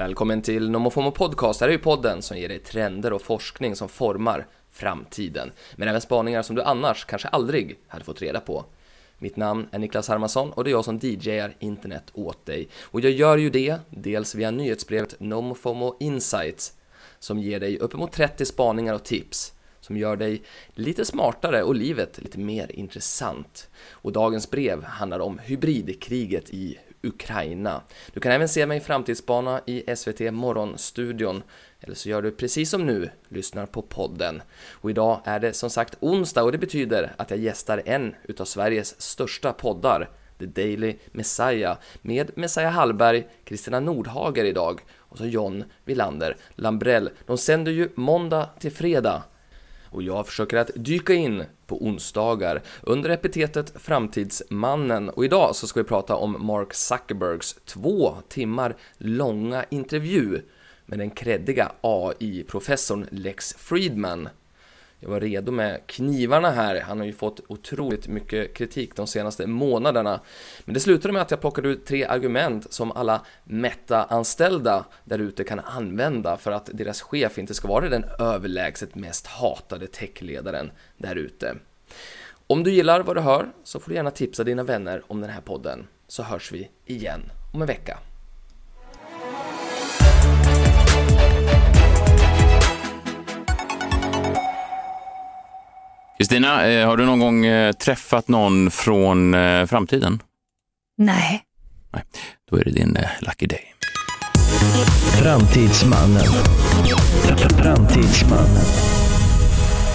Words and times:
Välkommen 0.00 0.42
till 0.42 0.70
NomoFomo 0.70 1.10
Podcast. 1.10 1.58
Det 1.58 1.64
här 1.64 1.68
är 1.68 1.72
ju 1.72 1.78
podden 1.78 2.22
som 2.22 2.36
ger 2.38 2.48
dig 2.48 2.58
trender 2.58 3.12
och 3.12 3.22
forskning 3.22 3.76
som 3.76 3.88
formar 3.88 4.46
framtiden. 4.70 5.52
Men 5.76 5.88
även 5.88 6.00
spaningar 6.00 6.42
som 6.42 6.56
du 6.56 6.62
annars 6.62 7.04
kanske 7.04 7.28
aldrig 7.28 7.78
hade 7.88 8.04
fått 8.04 8.22
reda 8.22 8.40
på. 8.40 8.64
Mitt 9.18 9.36
namn 9.36 9.68
är 9.70 9.78
Niklas 9.78 10.08
Hermansson 10.08 10.52
och 10.52 10.64
det 10.64 10.70
är 10.70 10.72
jag 10.72 10.84
som 10.84 10.98
DJar 10.98 11.56
internet 11.58 12.04
åt 12.12 12.46
dig. 12.46 12.68
Och 12.82 13.00
jag 13.00 13.12
gör 13.12 13.36
ju 13.36 13.50
det 13.50 13.76
dels 13.90 14.34
via 14.34 14.50
nyhetsbrevet 14.50 15.20
NomoFomo 15.20 15.96
Insights 16.00 16.72
som 17.18 17.38
ger 17.38 17.60
dig 17.60 17.78
uppemot 17.78 18.12
30 18.12 18.44
spaningar 18.44 18.94
och 18.94 19.04
tips 19.04 19.52
som 19.80 19.96
gör 19.96 20.16
dig 20.16 20.42
lite 20.74 21.04
smartare 21.04 21.62
och 21.62 21.74
livet 21.74 22.18
lite 22.22 22.38
mer 22.38 22.72
intressant. 22.72 23.68
Och 23.90 24.12
dagens 24.12 24.50
brev 24.50 24.84
handlar 24.84 25.20
om 25.20 25.38
hybridkriget 25.38 26.50
i 26.50 26.78
Ukraina. 27.02 27.82
Du 28.12 28.20
kan 28.20 28.32
även 28.32 28.48
se 28.48 28.66
mig 28.66 28.80
framtidsspana 28.80 29.60
i 29.66 29.96
SVT 29.96 30.20
Morgonstudion 30.20 31.42
eller 31.80 31.94
så 31.94 32.08
gör 32.08 32.22
du 32.22 32.30
precis 32.30 32.70
som 32.70 32.86
nu, 32.86 33.10
lyssnar 33.28 33.66
på 33.66 33.82
podden. 33.82 34.42
Och 34.70 34.90
idag 34.90 35.20
är 35.24 35.40
det 35.40 35.52
som 35.52 35.70
sagt 35.70 35.96
onsdag 36.00 36.42
och 36.42 36.52
det 36.52 36.58
betyder 36.58 37.12
att 37.16 37.30
jag 37.30 37.38
gästar 37.38 37.82
en 37.84 38.14
utav 38.22 38.44
Sveriges 38.44 39.00
största 39.00 39.52
poddar, 39.52 40.10
The 40.38 40.46
Daily 40.46 40.96
Messiah, 41.12 41.76
med 42.02 42.30
Messiah 42.34 42.72
Hallberg, 42.72 43.28
Kristina 43.44 43.80
Nordhager 43.80 44.44
idag 44.44 44.80
och 44.96 45.18
så 45.18 45.26
John 45.26 45.64
Villander 45.84 46.36
Lambrell. 46.54 47.10
De 47.26 47.38
sänder 47.38 47.72
ju 47.72 47.88
måndag 47.94 48.48
till 48.58 48.72
fredag 48.72 49.22
och 49.90 50.02
jag 50.02 50.26
försöker 50.26 50.56
att 50.56 50.70
dyka 50.74 51.14
in 51.14 51.44
på 51.66 51.84
onsdagar 51.84 52.62
under 52.82 53.10
epitetet 53.10 53.72
Framtidsmannen 53.76 55.08
och 55.08 55.24
idag 55.24 55.56
så 55.56 55.66
ska 55.66 55.80
vi 55.80 55.88
prata 55.88 56.16
om 56.16 56.46
Mark 56.46 56.74
Zuckerbergs 56.74 57.56
två 57.64 58.16
timmar 58.28 58.76
långa 58.98 59.64
intervju 59.70 60.42
med 60.86 60.98
den 60.98 61.10
kreddiga 61.10 61.72
AI-professorn 61.80 63.06
Lex 63.10 63.54
Friedman. 63.58 64.28
Jag 65.02 65.10
var 65.10 65.20
redo 65.20 65.52
med 65.52 65.86
knivarna 65.86 66.50
här, 66.50 66.80
han 66.80 66.98
har 66.98 67.06
ju 67.06 67.12
fått 67.12 67.40
otroligt 67.48 68.08
mycket 68.08 68.54
kritik 68.54 68.96
de 68.96 69.06
senaste 69.06 69.46
månaderna. 69.46 70.20
Men 70.64 70.74
det 70.74 70.80
slutade 70.80 71.12
med 71.12 71.22
att 71.22 71.30
jag 71.30 71.40
plockade 71.40 71.68
ut 71.68 71.86
tre 71.86 72.04
argument 72.04 72.72
som 72.72 72.92
alla 72.92 73.20
Meta-anställda 73.44 74.84
där 75.04 75.18
ute 75.18 75.44
kan 75.44 75.60
använda 75.60 76.36
för 76.36 76.52
att 76.52 76.70
deras 76.72 77.02
chef 77.02 77.38
inte 77.38 77.54
ska 77.54 77.68
vara 77.68 77.88
den 77.88 78.04
överlägset 78.18 78.94
mest 78.94 79.26
hatade 79.26 79.86
techledaren 79.86 80.70
där 80.96 81.16
ute. 81.16 81.56
Om 82.46 82.64
du 82.64 82.70
gillar 82.70 83.00
vad 83.00 83.16
du 83.16 83.20
hör 83.20 83.52
så 83.64 83.80
får 83.80 83.90
du 83.90 83.94
gärna 83.94 84.10
tipsa 84.10 84.44
dina 84.44 84.62
vänner 84.62 85.02
om 85.06 85.20
den 85.20 85.30
här 85.30 85.40
podden, 85.40 85.86
så 86.08 86.22
hörs 86.22 86.52
vi 86.52 86.70
igen 86.86 87.20
om 87.52 87.60
en 87.60 87.66
vecka. 87.66 87.98
Kristina, 96.30 96.66
eh, 96.66 96.86
har 96.86 96.96
du 96.96 97.06
någon 97.06 97.18
gång 97.18 97.46
eh, 97.46 97.72
träffat 97.72 98.28
någon 98.28 98.70
från 98.70 99.34
eh, 99.34 99.66
framtiden? 99.66 100.22
Nej. 100.98 101.42
Nej, 101.92 102.04
då 102.50 102.56
är 102.56 102.64
det 102.64 102.70
din 102.70 102.98
lucky 103.20 103.46
day. 103.46 103.74
Framtidsmannen. 105.22 106.22
Framtidsmannen. 107.62 108.64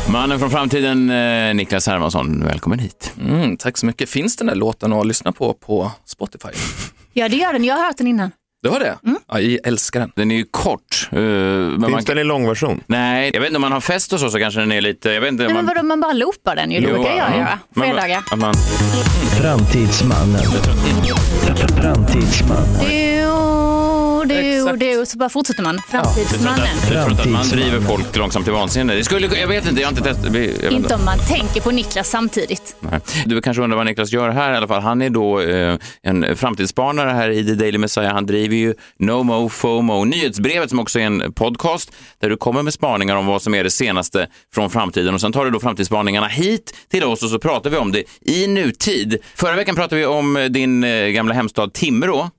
Mannen 0.10 0.40
från 0.40 0.50
framtiden, 0.50 1.08
Niklas 1.58 1.88
Hermansson, 1.88 2.44
välkommen 2.44 2.80
hit. 2.80 3.14
Mm, 3.22 3.58
tack 3.58 3.78
så 3.78 3.86
mycket. 3.86 4.10
Finns 4.10 4.36
den 4.36 4.48
där 4.48 4.56
låten 4.56 4.94
att 4.94 5.08
lyssna 5.08 5.32
på 5.32 5.54
på 5.54 5.92
Spotify? 6.06 6.50
Ja, 7.14 7.30
det 7.30 7.36
gör 7.36 7.54
den. 7.54 7.64
Jag 7.64 7.76
har 7.76 7.86
hört 7.86 7.98
den 7.98 8.08
innan. 8.08 8.32
Du 8.66 8.70
har 8.72 8.80
det? 8.80 8.98
Mm. 9.06 9.20
Ja, 9.28 9.40
jag 9.40 9.68
älskar 9.68 10.00
den. 10.00 10.12
Den 10.16 10.32
är 10.32 10.36
ju 10.36 10.46
kort. 10.52 11.10
Uh, 11.14 11.20
men 11.20 11.82
Finns 11.82 11.92
man... 11.92 12.04
den 12.04 12.18
i 12.18 12.24
långversion? 12.24 12.84
Nej, 12.88 13.32
jag 13.34 13.42
vet 13.42 13.48
inte 13.48 13.56
om 13.56 13.62
man 13.62 13.72
har 13.72 13.82
fest 13.82 14.14
och 14.14 14.20
så, 14.20 14.30
så 14.30 14.40
kanske 14.40 14.60
den 14.60 14.72
är 14.72 14.82
lite... 14.82 15.10
Jag 15.10 15.22
vet 15.22 15.32
inte, 15.32 15.44
Nej, 15.44 15.54
man... 15.54 15.66
men 15.66 15.76
vadå, 15.76 15.88
man 15.88 16.02
bara 16.02 16.14
loopar 16.14 16.56
den 16.56 16.72
ju. 16.72 16.80
Det 16.80 16.88
brukar 16.88 17.10
jag 17.10 17.38
göra. 17.38 17.60
Fredagar. 17.76 18.24
Man, 18.32 18.40
man... 18.40 18.54
Framtidsmannen. 19.42 20.42
Framtidsmannen 24.30 24.80
du, 24.80 25.00
du, 25.00 25.06
så 25.06 25.18
bara 25.18 25.30
fortsätter 25.30 25.64
man. 25.64 25.80
Framtidsmannen. 25.90 26.68
Ja, 26.84 26.90
du 26.90 26.96
tror 26.96 27.12
inte 27.12 27.22
att 27.24 27.30
man 27.30 27.48
driver 27.48 27.82
folk 27.82 28.16
långsamt 28.16 28.46
till 28.46 28.54
vansinne? 28.54 28.96
Det 28.96 29.04
skulle, 29.04 29.40
jag 29.40 29.48
vet 29.48 29.70
inte, 29.70 29.82
jag 29.82 29.88
har 29.88 29.98
inte 29.98 30.14
testat. 30.14 30.72
Inte 30.72 30.96
om 30.96 31.06
man 31.06 31.20
tänker 31.20 31.62
på 31.62 31.72
Niklas 31.72 32.10
samtidigt. 32.10 32.76
Nej. 32.80 33.00
Du 33.26 33.42
kanske 33.42 33.64
undrar 33.64 33.78
vad 33.78 33.86
Niklas 33.86 34.12
gör 34.12 34.30
här 34.30 34.54
i 34.54 34.58
alla 34.58 34.68
fall. 34.68 34.82
Han 34.82 35.02
är 35.02 35.10
då 35.10 35.42
eh, 35.42 35.78
en 36.04 36.36
framtidsspanare 36.36 37.10
här 37.10 37.30
i 37.30 37.46
The 37.46 37.54
Daily 37.54 37.78
Messiah. 37.78 38.14
Han 38.14 38.26
driver 38.26 38.56
ju 38.56 38.74
NoMo 39.00 39.50
FOMO, 39.50 40.04
nyhetsbrevet 40.04 40.70
som 40.70 40.80
också 40.80 41.00
är 41.00 41.04
en 41.04 41.34
podcast 41.34 41.92
där 42.22 42.30
du 42.30 42.38
kommer 42.38 42.64
med 42.64 42.74
spaningar 42.74 43.16
om 43.16 43.26
vad 43.26 43.42
som 43.42 43.56
är 43.56 43.64
det 43.64 43.72
senaste 43.72 44.28
från 44.54 44.70
framtiden 44.70 45.14
och 45.14 45.22
sen 45.22 45.32
tar 45.32 45.46
du 45.46 45.52
då 45.52 45.60
framtidsspaningarna 45.60 46.28
hit 46.28 46.76
till 46.92 47.04
oss 47.04 47.24
och 47.24 47.30
så 47.30 47.40
pratar 47.40 47.70
vi 47.70 47.78
om 47.78 47.92
det 47.92 48.04
i 48.22 48.48
nutid. 48.48 49.18
Förra 49.36 49.56
veckan 49.56 49.76
pratade 49.76 50.02
vi 50.02 50.06
om 50.06 50.48
din 50.50 50.84
eh, 50.84 51.08
gamla 51.08 51.34
hemstad 51.34 51.74
Timrå 51.74 52.30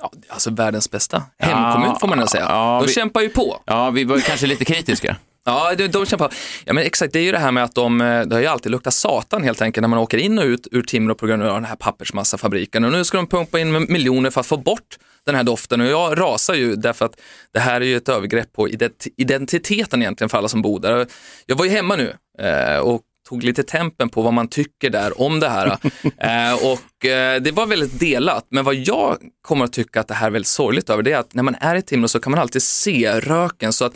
Ja, 0.00 0.12
alltså 0.28 0.50
världens 0.50 0.90
bästa 0.90 1.22
hemkommun 1.38 1.98
får 2.00 2.08
man 2.08 2.18
nog 2.18 2.28
säga. 2.28 2.46
Ja, 2.48 2.78
de 2.80 2.86
vi, 2.86 2.92
kämpar 2.92 3.20
ju 3.20 3.28
på. 3.28 3.62
Ja, 3.64 3.90
vi 3.90 4.04
var 4.04 4.18
kanske 4.18 4.46
lite 4.46 4.64
kritiska. 4.64 5.16
Ja, 5.44 5.74
de, 5.78 5.88
de 5.88 6.06
kämpar. 6.06 6.32
Ja, 6.64 6.72
men 6.72 6.84
exakt, 6.84 7.12
det 7.12 7.18
är 7.18 7.22
ju 7.22 7.32
det 7.32 7.38
här 7.38 7.52
med 7.52 7.64
att 7.64 7.74
de, 7.74 8.00
eh, 8.00 8.20
det 8.20 8.34
har 8.34 8.40
ju 8.40 8.46
alltid 8.46 8.72
luktat 8.72 8.94
satan 8.94 9.44
helt 9.44 9.62
enkelt 9.62 9.82
när 9.82 9.88
man 9.88 9.98
åker 9.98 10.18
in 10.18 10.38
och 10.38 10.44
ut 10.44 10.66
ur 10.72 10.82
Timrå 10.82 11.14
på 11.14 11.26
grund 11.26 11.42
av 11.42 11.54
den 11.54 11.64
här 11.64 11.76
pappersmassafabriken. 11.76 12.84
Och 12.84 12.92
nu 12.92 13.04
ska 13.04 13.16
de 13.16 13.26
pumpa 13.26 13.58
in 13.58 13.72
miljoner 13.92 14.30
för 14.30 14.40
att 14.40 14.46
få 14.46 14.56
bort 14.56 14.98
den 15.26 15.34
här 15.34 15.44
doften 15.44 15.80
och 15.80 15.86
jag 15.86 16.20
rasar 16.20 16.54
ju 16.54 16.76
därför 16.76 17.04
att 17.04 17.20
det 17.52 17.60
här 17.60 17.80
är 17.80 17.84
ju 17.84 17.96
ett 17.96 18.08
övergrepp 18.08 18.52
på 18.52 18.68
identiteten 19.16 20.02
egentligen 20.02 20.28
för 20.28 20.38
alla 20.38 20.48
som 20.48 20.62
bor 20.62 20.80
där. 20.80 21.06
Jag 21.46 21.56
var 21.56 21.64
ju 21.64 21.70
hemma 21.70 21.96
nu 21.96 22.14
eh, 22.38 22.78
och 22.78 23.02
tog 23.28 23.42
lite 23.42 23.62
tempen 23.62 24.08
på 24.08 24.22
vad 24.22 24.32
man 24.32 24.48
tycker 24.48 24.90
där 24.90 25.20
om 25.20 25.40
det 25.40 25.48
här. 25.48 25.66
eh, 26.18 26.54
och 26.54 27.06
eh, 27.06 27.40
det 27.42 27.50
var 27.50 27.66
väldigt 27.66 28.00
delat, 28.00 28.46
men 28.50 28.64
vad 28.64 28.74
jag 28.74 29.16
kommer 29.42 29.64
att 29.64 29.72
tycka 29.72 30.00
att 30.00 30.08
det 30.08 30.14
här 30.14 30.26
är 30.26 30.30
väldigt 30.30 30.48
sorgligt 30.48 30.90
över 30.90 31.02
det 31.02 31.12
är 31.12 31.18
att 31.18 31.34
när 31.34 31.42
man 31.42 31.54
är 31.60 31.76
i 31.76 31.82
Timrå 31.82 32.08
så 32.08 32.20
kan 32.20 32.30
man 32.30 32.40
alltid 32.40 32.62
se 32.62 33.20
röken 33.20 33.72
så 33.72 33.84
att 33.84 33.94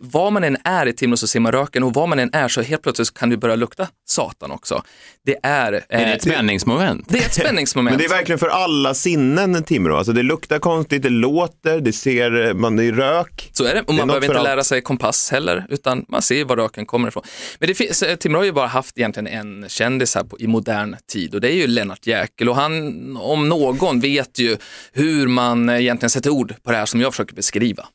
var 0.00 0.30
man 0.30 0.44
än 0.44 0.56
är 0.64 0.86
i 0.86 0.92
Timrå 0.92 1.16
så 1.16 1.26
ser 1.26 1.40
man 1.40 1.52
röken 1.52 1.82
och 1.82 1.94
var 1.94 2.06
man 2.06 2.18
än 2.18 2.30
är 2.32 2.48
så 2.48 2.62
helt 2.62 2.82
plötsligt 2.82 3.14
kan 3.14 3.30
det 3.30 3.36
börja 3.36 3.56
lukta 3.56 3.88
satan 4.08 4.50
också. 4.50 4.82
Det 5.24 5.36
är... 5.42 5.72
Eh, 5.72 5.80
är 5.88 6.06
det 6.06 6.12
ett 6.12 6.22
spänningsmoment? 6.22 7.06
Det 7.08 7.18
är 7.18 7.22
ett 7.22 7.34
spänningsmoment. 7.34 7.92
Men 7.92 7.98
det 7.98 8.04
är 8.04 8.16
verkligen 8.16 8.38
för 8.38 8.48
alla 8.48 8.94
sinnen 8.94 9.64
Timrå. 9.64 9.96
Alltså 9.96 10.12
det 10.12 10.22
luktar 10.22 10.58
konstigt, 10.58 11.02
det 11.02 11.08
låter, 11.08 11.80
det 11.80 11.92
ser, 11.92 12.54
man, 12.54 12.76
det 12.76 12.84
är 12.84 12.92
rök. 12.92 13.50
Så 13.52 13.64
är 13.64 13.74
det, 13.74 13.82
och 13.82 13.94
man 13.94 14.08
behöver 14.08 14.26
inte 14.26 14.42
lära 14.42 14.64
sig 14.64 14.80
kompass 14.80 15.30
heller, 15.30 15.66
utan 15.68 16.04
man 16.08 16.22
ser 16.22 16.44
var 16.44 16.56
röken 16.56 16.86
kommer 16.86 17.08
ifrån. 17.08 17.22
Men 17.58 17.68
det 17.68 17.74
finns, 17.74 18.02
eh, 18.02 18.16
Timrå 18.16 18.38
har 18.38 18.44
ju 18.44 18.52
bara 18.52 18.66
haft 18.66 18.98
egentligen 18.98 19.26
en 19.26 19.68
kändis 19.68 20.14
här 20.14 20.24
på, 20.24 20.38
i 20.38 20.46
modern 20.46 20.96
tid 21.12 21.34
och 21.34 21.40
det 21.40 21.52
är 21.52 21.56
ju 21.56 21.66
Lennart 21.66 22.06
Jäkel 22.06 22.48
och 22.48 22.56
han 22.56 23.16
om 23.16 23.48
någon 23.48 24.00
vet 24.00 24.38
ju 24.38 24.56
hur 24.92 25.26
man 25.26 25.70
egentligen 25.70 26.10
sätter 26.10 26.30
ord 26.30 26.54
på 26.62 26.70
det 26.70 26.76
här 26.76 26.86
som 26.86 27.00
jag 27.00 27.12
försöker 27.12 27.34
beskriva. 27.34 27.86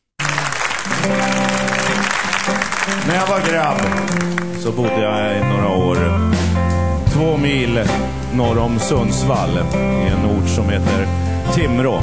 När 3.07 3.15
jag 3.15 3.27
var 3.27 3.39
grabb 3.51 3.81
så 4.59 4.71
bodde 4.71 5.01
jag 5.01 5.37
i 5.37 5.39
några 5.39 5.69
år 5.69 5.97
två 7.13 7.37
mil 7.37 7.79
norr 8.33 8.57
om 8.57 8.79
Sundsvall 8.79 9.59
i 9.75 10.07
en 10.07 10.25
ort 10.25 10.49
som 10.49 10.69
heter 10.69 11.07
Timrå. 11.55 12.01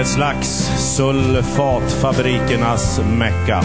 Ett 0.00 0.08
slags 0.08 0.48
sulfatfabrikernas 0.96 3.00
mecka. 3.18 3.62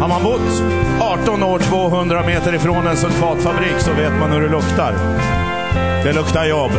Har 0.00 0.08
man 0.08 0.22
bott 0.22 0.62
18 1.00 1.42
år 1.42 1.58
200 1.58 2.26
meter 2.26 2.54
ifrån 2.54 2.86
en 2.86 2.96
sulfatfabrik 2.96 3.78
så 3.78 3.92
vet 3.92 4.12
man 4.20 4.32
hur 4.32 4.40
det 4.40 4.48
luktar. 4.48 4.94
Det 6.04 6.12
luktar 6.12 6.44
jobb, 6.44 6.72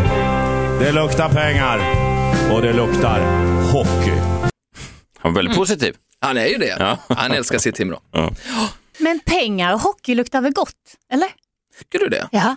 det 0.80 0.92
luktar 0.92 1.30
pengar 1.30 1.80
och 2.54 2.62
det 2.62 2.74
luktar 2.74 3.20
hockey. 3.72 4.18
Han 5.20 5.34
var 5.34 5.40
väldigt 5.40 5.56
mm. 5.56 5.62
positiv. 5.62 5.96
Han 6.22 6.38
är 6.38 6.46
ju 6.46 6.58
det. 6.58 6.76
Ja. 6.80 6.98
Han 7.10 7.32
älskar 7.32 7.58
sitt 7.58 7.76
Timrå. 7.76 8.00
Ja. 8.12 8.34
Men 9.00 9.20
pengar 9.20 9.74
och 9.74 9.80
hockey 9.80 10.16
luktar 10.16 10.42
väl 10.42 10.54
gott? 10.54 10.74
Eller? 11.12 11.30
Tycker 11.80 12.00
du 12.00 12.10
det? 12.10 12.30
Ja. 12.32 12.56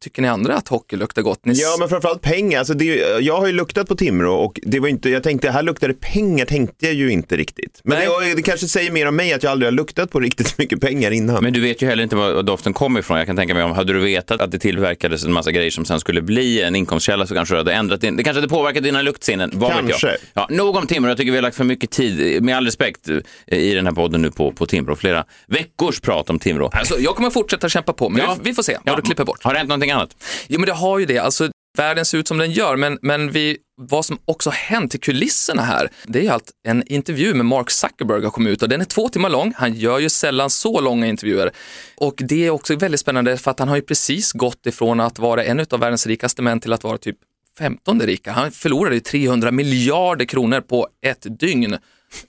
Tycker 0.00 0.22
ni 0.22 0.28
andra 0.28 0.54
att 0.54 0.68
hockey 0.68 0.96
luktar 0.96 1.22
gott? 1.22 1.44
Ni... 1.44 1.54
Ja, 1.54 1.76
men 1.78 1.88
framförallt 1.88 2.22
pengar. 2.22 2.58
Alltså 2.58 2.74
det, 2.74 2.84
jag 3.20 3.40
har 3.40 3.46
ju 3.46 3.52
luktat 3.52 3.88
på 3.88 3.94
Timrå 3.94 4.34
och 4.34 4.60
det 4.62 4.80
var 4.80 4.88
inte, 4.88 5.10
jag 5.10 5.22
tänkte, 5.22 5.50
här 5.50 5.62
luktar 5.62 5.88
det 5.88 5.94
pengar, 5.94 6.44
tänkte 6.44 6.86
jag 6.86 6.94
ju 6.94 7.10
inte 7.10 7.36
riktigt. 7.36 7.80
Men 7.84 7.98
det, 7.98 8.34
det, 8.34 8.42
kanske 8.42 8.68
säger 8.68 8.90
mer 8.90 9.08
om 9.08 9.16
mig 9.16 9.32
att 9.32 9.42
jag 9.42 9.50
aldrig 9.50 9.66
har 9.66 9.72
luktat 9.72 10.10
på 10.10 10.20
riktigt 10.20 10.58
mycket 10.58 10.80
pengar 10.80 11.10
innan. 11.10 11.42
Men 11.42 11.52
du 11.52 11.60
vet 11.60 11.82
ju 11.82 11.86
heller 11.86 12.02
inte 12.02 12.16
var 12.16 12.42
doften 12.42 12.72
kommer 12.72 13.00
ifrån. 13.00 13.18
Jag 13.18 13.26
kan 13.26 13.36
tänka 13.36 13.54
mig 13.54 13.62
om, 13.62 13.72
hade 13.72 13.92
du 13.92 14.00
vetat 14.00 14.40
att 14.40 14.50
det 14.50 14.58
tillverkades 14.58 15.24
en 15.24 15.32
massa 15.32 15.52
grejer 15.52 15.70
som 15.70 15.84
sen 15.84 16.00
skulle 16.00 16.22
bli 16.22 16.62
en 16.62 16.76
inkomstkälla 16.76 17.26
så 17.26 17.34
kanske 17.34 17.54
du 17.54 17.58
hade 17.58 17.72
ändrat 17.72 18.00
din, 18.00 18.16
det 18.16 18.24
kanske 18.24 18.40
hade 18.40 18.48
påverkat 18.48 18.82
dina 18.82 19.02
luktsinnen. 19.02 19.50
Vad 19.54 19.72
kanske. 19.72 20.06
vet 20.06 20.20
jag. 20.34 20.42
Ja, 20.50 20.56
nog 20.56 20.76
om 20.76 20.86
Timrå, 20.86 21.10
jag 21.10 21.16
tycker 21.16 21.32
vi 21.32 21.36
har 21.36 21.42
lagt 21.42 21.56
för 21.56 21.64
mycket 21.64 21.90
tid, 21.90 22.42
med 22.42 22.56
all 22.56 22.64
respekt, 22.64 23.08
i 23.46 23.74
den 23.74 23.86
här 23.86 23.92
podden 23.92 24.22
nu 24.22 24.30
på, 24.30 24.52
på 24.52 24.66
Timrå. 24.66 24.96
Flera 24.96 25.24
veckors 25.46 26.00
prat 26.00 26.30
om 26.30 26.38
Timrå. 26.38 26.70
Alltså, 26.72 26.98
jag 26.98 27.16
kommer 27.16 27.30
fortsätta 27.30 27.68
kämpa 27.68 27.92
på, 27.92 28.08
men 28.08 28.22
ja. 28.22 28.36
vi, 28.42 28.50
vi 28.50 28.54
får 28.54 28.62
se 28.62 28.78
vad 28.84 28.92
ja. 28.92 28.96
du 28.96 29.02
klipper 29.02 29.24
bort. 29.24 29.44
Har 29.44 29.52
det 29.52 29.58
hänt 29.58 29.68
någonting 29.68 29.90
annat? 29.90 29.95
Ja, 30.48 30.58
men 30.58 30.66
det 30.66 30.72
har 30.72 30.98
ju 30.98 31.06
det. 31.06 31.18
Alltså, 31.18 31.48
världen 31.76 32.04
ser 32.04 32.18
ut 32.18 32.28
som 32.28 32.38
den 32.38 32.52
gör, 32.52 32.76
men, 32.76 32.98
men 33.02 33.30
vi, 33.30 33.56
vad 33.80 34.04
som 34.04 34.18
också 34.24 34.50
hänt 34.50 34.94
i 34.94 34.98
kulisserna 34.98 35.62
här, 35.62 35.90
det 36.04 36.26
är 36.26 36.32
att 36.32 36.50
en 36.68 36.82
intervju 36.86 37.34
med 37.34 37.46
Mark 37.46 37.70
Zuckerberg 37.70 38.24
har 38.24 38.30
kommit 38.30 38.52
ut 38.52 38.62
och 38.62 38.68
den 38.68 38.80
är 38.80 38.84
två 38.84 39.08
timmar 39.08 39.30
lång. 39.30 39.52
Han 39.56 39.74
gör 39.74 39.98
ju 39.98 40.08
sällan 40.08 40.50
så 40.50 40.80
långa 40.80 41.06
intervjuer 41.06 41.50
och 41.96 42.14
det 42.18 42.46
är 42.46 42.50
också 42.50 42.76
väldigt 42.76 43.00
spännande 43.00 43.36
för 43.36 43.50
att 43.50 43.58
han 43.58 43.68
har 43.68 43.76
ju 43.76 43.82
precis 43.82 44.32
gått 44.32 44.66
ifrån 44.66 45.00
att 45.00 45.18
vara 45.18 45.44
en 45.44 45.60
av 45.70 45.80
världens 45.80 46.06
rikaste 46.06 46.42
män 46.42 46.60
till 46.60 46.72
att 46.72 46.84
vara 46.84 46.98
typ 46.98 47.16
15 47.58 48.00
rika. 48.00 48.32
Han 48.32 48.52
förlorade 48.52 48.94
ju 48.94 49.00
300 49.00 49.50
miljarder 49.50 50.24
kronor 50.24 50.60
på 50.60 50.88
ett 51.06 51.26
dygn. 51.40 51.72
Eh, 51.72 51.78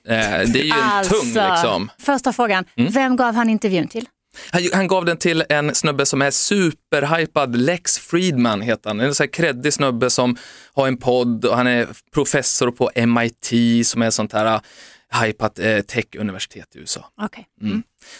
det 0.08 0.60
är 0.60 0.64
ju 0.64 0.72
en 0.72 1.06
tung 1.06 1.34
liksom. 1.52 1.92
Första 2.00 2.34
frågan, 2.34 2.66
vem 2.76 3.16
gav 3.16 3.36
han 3.36 3.50
intervjun 3.50 3.88
till? 3.88 4.06
Han, 4.52 4.62
han 4.74 4.88
gav 4.88 5.06
den 5.06 5.18
till 5.18 5.44
en 5.50 5.76
snubbe 5.76 6.06
som 6.06 6.22
är 6.22 6.32
superhypad, 6.32 7.56
Lex 7.56 8.00
Friedman 8.00 8.62
heter 8.62 8.90
han. 8.90 9.00
En 9.00 9.16
sån 9.16 9.24
här 9.24 9.32
kreddig 9.32 9.74
snubbe 9.74 10.10
som 10.10 10.38
har 10.74 10.88
en 10.88 10.98
podd 10.98 11.46
och 11.46 11.58
han 11.58 11.68
är 11.68 11.88
professor 12.14 12.72
på 12.72 12.92
MIT 12.96 13.88
som 13.88 14.02
är 14.02 14.10
sånt 14.10 14.34
här 14.34 14.56
uh, 14.56 14.62
hypat 15.24 15.60
eh, 15.60 15.82
techuniversitet 15.82 16.76
i 16.76 16.80
USA. 16.80 17.06
Okej. 17.22 17.48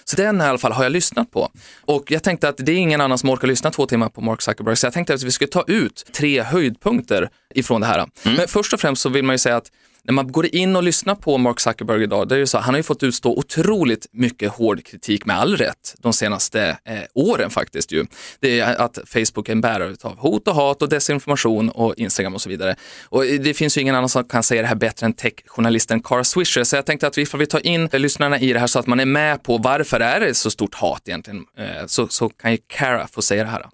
Så 0.04 0.16
den 0.16 0.42
i 0.42 0.44
alla 0.44 0.58
fall 0.58 0.72
har 0.72 0.84
jag 0.84 0.92
lyssnat 0.92 1.32
på. 1.32 1.52
Och 1.82 2.12
jag 2.12 2.24
tänkte 2.24 2.50
att 2.50 2.58
det 2.58 2.72
är 2.72 2.76
ingen 2.76 3.02
annan 3.02 3.18
som 3.18 3.30
orkar 3.30 3.48
lyssna 3.48 3.72
två 3.72 3.86
timmar 3.86 4.10
på 4.10 4.22
Mark 4.22 4.42
Zuckerberg, 4.42 4.76
så 4.76 4.86
jag 4.86 4.94
tänkte 4.94 5.14
att 5.14 5.24
vi 5.24 5.32
skulle 5.32 5.48
ta 5.48 5.64
ut 5.68 6.06
tre 6.14 6.42
höjdpunkter 6.42 7.30
ifrån 7.56 7.82
det 7.82 7.88
här. 7.88 8.06
Men 8.24 8.48
först 8.48 8.74
och 8.74 8.80
främst 8.80 9.02
så 9.02 9.10
vill 9.10 9.24
man 9.26 9.34
ju 9.34 9.38
säga 9.38 9.56
att 9.56 9.72
när 10.08 10.14
man 10.14 10.32
går 10.32 10.56
in 10.56 10.76
och 10.76 10.84
lyssnar 10.84 11.16
på 11.16 11.38
Mark 11.38 11.60
Zuckerberg 11.60 12.04
idag, 12.04 12.28
det 12.28 12.36
är 12.36 12.40
ju 12.40 12.48
så, 12.48 12.58
han 12.58 12.74
har 12.74 12.78
ju 12.78 12.84
fått 12.84 13.04
utstå 13.04 13.38
otroligt 13.38 14.08
mycket 14.12 14.52
hård 14.52 14.86
kritik 14.86 15.26
med 15.26 15.40
all 15.40 15.58
rätt 15.58 15.96
de 16.00 16.14
senaste 16.14 16.78
eh, 16.86 17.00
åren 17.14 17.50
faktiskt 17.50 17.92
ju. 17.92 18.06
Det 18.40 18.60
är 18.60 18.82
att 18.82 19.00
Facebook 19.06 19.50
är 19.50 19.52
en 19.52 19.62
bärare 19.62 19.96
av 20.04 20.18
hot 20.18 20.48
och 20.48 20.56
hat 20.56 20.82
och 20.82 20.90
desinformation 20.90 21.70
och 21.70 21.94
Instagram 21.98 22.36
och 22.36 22.42
så 22.42 22.50
vidare. 22.50 22.76
Och 23.04 23.24
det 23.24 23.54
finns 23.54 23.78
ju 23.78 23.82
ingen 23.82 23.96
annan 23.96 24.10
som 24.10 24.24
kan 24.24 24.44
säga 24.44 24.62
det 24.62 24.68
här 24.68 24.76
bättre 24.76 25.06
än 25.06 25.14
techjournalisten 25.14 26.02
Cara 26.02 26.24
Swisher, 26.24 26.64
så 26.64 26.76
jag 26.76 26.86
tänkte 26.86 27.08
att 27.08 27.18
vi 27.18 27.26
får 27.26 27.38
vi 27.38 27.46
ta 27.46 27.60
in 27.60 27.90
lyssnarna 27.94 28.40
i 28.40 28.54
det 28.54 28.60
här 28.60 28.68
så 28.68 28.80
att 28.80 28.88
man 28.88 29.00
är 29.00 29.06
med 29.06 29.44
på 29.44 29.58
varför 29.58 30.00
är 30.00 30.20
det 30.20 30.34
så 30.34 30.52
stort 30.52 30.76
hat 30.76 31.02
egentligen, 31.08 31.46
Eh, 31.58 31.86
så, 31.86 32.08
så 32.08 32.30
kan 32.30 32.52
ju 32.52 32.58
Cara 32.68 33.08
få 33.08 33.22
säga 33.22 33.44
det 33.44 33.50
här. 33.50 33.66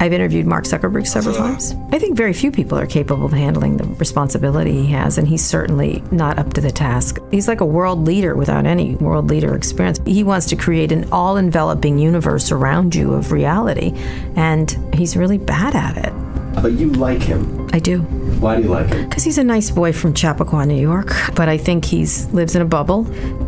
I've 0.00 0.12
interviewed 0.12 0.46
Mark 0.46 0.64
Zuckerberg 0.64 1.06
several 1.06 1.34
times. 1.34 1.74
I 1.92 1.98
think 1.98 2.16
very 2.16 2.32
few 2.32 2.50
people 2.50 2.78
are 2.78 2.86
capable 2.86 3.26
of 3.26 3.32
handling 3.32 3.76
the 3.76 3.84
responsibility 3.84 4.72
he 4.72 4.92
has, 4.92 5.18
and 5.18 5.28
he's 5.28 5.44
certainly 5.44 6.02
not 6.10 6.38
up 6.38 6.52
to 6.54 6.60
the 6.60 6.72
task. 6.72 7.18
He's 7.30 7.46
like 7.48 7.60
a 7.60 7.66
world 7.66 8.04
leader 8.04 8.34
without 8.34 8.66
any 8.66 8.96
world 8.96 9.28
leader 9.28 9.54
experience. 9.54 10.00
He 10.04 10.24
wants 10.24 10.46
to 10.46 10.56
create 10.56 10.90
an 10.92 11.08
all 11.12 11.36
enveloping 11.36 11.98
universe 11.98 12.50
around 12.50 12.94
you 12.94 13.12
of 13.12 13.32
reality, 13.32 13.92
and 14.36 14.70
he's 14.94 15.16
really 15.16 15.38
bad 15.38 15.76
at 15.76 15.96
it. 15.96 16.12
But 16.60 16.72
you 16.72 16.90
like 16.90 17.22
him. 17.22 17.68
I 17.72 17.78
do. 17.78 18.00
Why 18.40 18.56
do 18.56 18.62
you 18.62 18.68
like 18.68 18.88
him? 18.88 19.08
Because 19.08 19.24
he's 19.24 19.38
a 19.38 19.44
nice 19.44 19.70
boy 19.70 19.92
from 19.92 20.14
Chappaqua, 20.14 20.66
New 20.66 20.80
York, 20.80 21.12
but 21.34 21.48
I 21.48 21.56
think 21.56 21.84
he 21.84 22.06
lives 22.32 22.54
in 22.54 22.62
a 22.62 22.66
bubble 22.66 23.06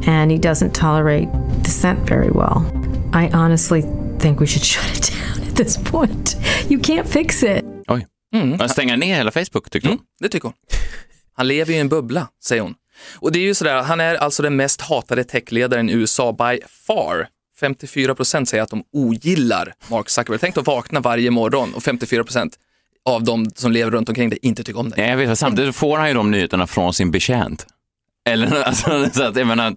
and 0.09 0.31
he 0.31 0.39
doesn't 0.39 0.75
tolerate 0.75 1.29
dissent 1.63 2.01
very 2.01 2.31
well. 2.31 2.71
I 3.13 3.29
honestly 3.29 3.83
think 4.25 4.41
we 4.41 4.47
should 4.47 4.65
shut 4.75 4.97
it 4.97 5.13
down 5.13 5.49
at 5.49 5.57
this 5.57 5.77
point. 5.77 6.37
You 6.69 6.81
can't 6.81 7.09
fix 7.09 7.43
it. 7.43 7.65
Oj. 7.89 8.07
Mm. 8.35 8.69
Stänga 8.69 8.97
ner 8.97 9.17
hela 9.17 9.31
Facebook 9.31 9.71
tyckte 9.71 9.89
hon. 9.89 9.99
Mm, 9.99 10.05
det 10.21 10.29
tycker 10.29 10.49
hon. 10.49 10.55
Han 11.37 11.49
lever 11.49 11.73
ju 11.73 11.79
i 11.79 11.81
en 11.81 11.89
bubbla, 11.89 12.29
säger 12.45 12.63
hon. 12.63 12.75
Och 13.17 13.33
det 13.33 13.39
är 13.39 13.43
ju 13.43 13.55
sådär, 13.55 13.83
han 13.83 14.01
är 14.01 14.15
alltså 14.15 14.43
den 14.43 14.57
mest 14.57 14.81
hatade 14.81 15.25
techledaren 15.25 15.91
i 15.91 15.93
USA 15.93 16.33
by 16.33 16.61
far. 16.87 17.29
54 17.61 18.15
procent 18.15 18.49
säger 18.49 18.63
att 18.63 18.71
de 18.71 18.85
ogillar 18.93 19.75
Mark 19.91 20.11
Zuckerberg. 20.11 20.39
Tänk 20.39 20.57
att 20.57 20.67
vakna 20.67 21.01
varje 21.01 21.31
morgon 21.31 21.75
och 21.75 21.83
54 21.83 22.25
procent 22.25 22.59
av 23.05 23.25
de 23.25 23.51
som 23.55 23.73
lever 23.73 23.91
runt 23.91 24.09
omkring 24.09 24.31
dig 24.31 24.39
inte 24.43 24.65
tycker 24.65 24.81
om 24.81 24.91
dig. 24.91 24.99
Nej, 24.99 25.11
jag 25.11 25.17
vet, 25.17 25.39
samtidigt 25.39 25.77
får 25.77 25.99
han 25.99 26.09
ju 26.09 26.15
de 26.15 26.31
nyheterna 26.31 26.67
från 26.67 26.95
sin 26.95 27.11
betjänt. 27.11 27.67
Eller 28.29 28.63
alltså, 28.67 29.07
så 29.13 29.23
att, 29.23 29.37
jag 29.37 29.47
menar, 29.47 29.71